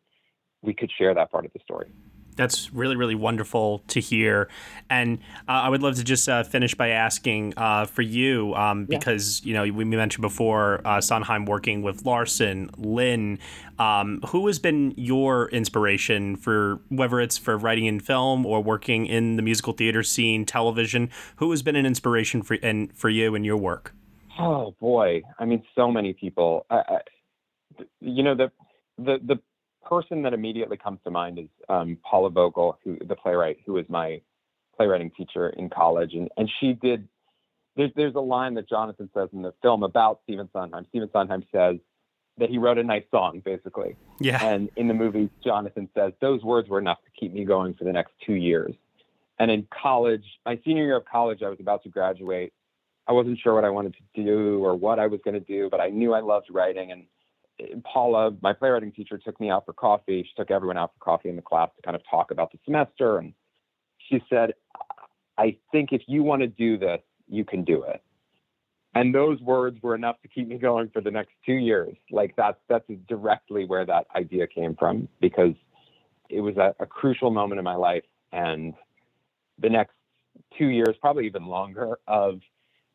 [0.62, 1.92] we could share that part of the story.
[2.36, 4.48] That's really, really wonderful to hear.
[4.90, 5.18] And
[5.50, 9.42] uh, I would love to just uh, finish by asking uh, for you, um, because,
[9.44, 13.40] you know, we mentioned before uh, Sondheim working with Larson, Lin
[13.78, 19.06] Um, who has been your inspiration for whether it's for writing in film or working
[19.06, 21.10] in the musical theater scene, television?
[21.38, 23.94] Who has been an inspiration for and for you and your work?
[24.40, 26.66] Oh boy, I mean, so many people.
[26.70, 27.00] I, I,
[28.00, 28.52] you know, the
[28.98, 29.40] the the
[29.88, 33.86] person that immediately comes to mind is um, Paula Vogel, who the playwright, who was
[33.90, 34.22] my
[34.76, 37.08] playwriting teacher in college, and and she did.
[37.76, 40.86] There's there's a line that Jonathan says in the film about Stephen Sondheim.
[40.90, 41.76] Stephen Sondheim says
[42.38, 43.96] that he wrote a nice song, basically.
[44.20, 44.44] Yeah.
[44.44, 47.84] And in the movie, Jonathan says those words were enough to keep me going for
[47.84, 48.74] the next two years.
[49.40, 52.54] And in college, my senior year of college, I was about to graduate.
[53.10, 55.68] I wasn't sure what I wanted to do or what I was going to do,
[55.70, 57.06] but I knew I loved writing and
[57.60, 60.22] eh, Paula, my playwriting teacher, took me out for coffee.
[60.24, 62.60] She took everyone out for coffee in the class to kind of talk about the
[62.66, 63.18] semester.
[63.18, 63.34] And
[63.98, 64.54] she said,
[65.40, 68.04] I think if you want to do this, you can do it.
[68.94, 71.96] And those words were enough to keep me going for the next two years.
[72.12, 75.54] Like that's that's directly where that idea came from because
[76.30, 78.04] it was a, a crucial moment in my life.
[78.32, 78.74] And
[79.60, 79.94] the next
[80.58, 82.40] two years, probably even longer, of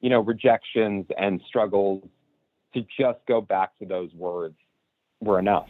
[0.05, 2.07] you know rejections and struggles
[2.75, 4.55] to just go back to those words
[5.21, 5.67] were enough.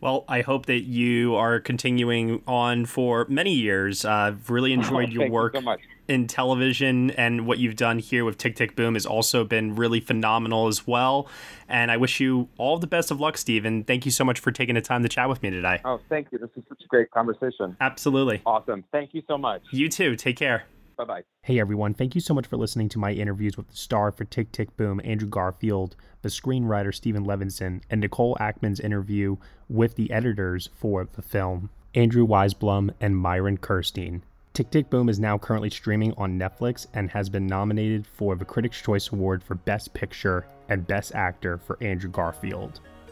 [0.00, 4.06] Well, I hope that you are continuing on for many years.
[4.06, 5.76] Uh, I've really enjoyed your Thank you work so
[6.08, 10.00] in television, and what you've done here with Tick Tick Boom has also been really
[10.00, 11.28] phenomenal as well.
[11.68, 13.84] And I wish you all the best of luck, Steven.
[13.84, 15.82] Thank you so much for taking the time to chat with me today.
[15.84, 16.38] Oh, thank you.
[16.38, 17.76] This is such a great conversation.
[17.78, 18.40] Absolutely.
[18.46, 18.84] Awesome.
[18.90, 19.60] Thank you so much.
[19.70, 20.16] You too.
[20.16, 20.64] Take care.
[20.96, 21.22] Bye bye.
[21.42, 24.24] Hey everyone, thank you so much for listening to my interviews with the star for
[24.24, 29.36] Tick Tick Boom, Andrew Garfield, the screenwriter Steven Levenson, and Nicole Ackman's interview
[29.68, 34.22] with the editors for the film, Andrew Weisblum and Myron Kerstein.
[34.52, 38.44] Tick Tick Boom is now currently streaming on Netflix and has been nominated for the
[38.44, 42.80] Critics' Choice Award for Best Picture and Best Actor for Andrew Garfield.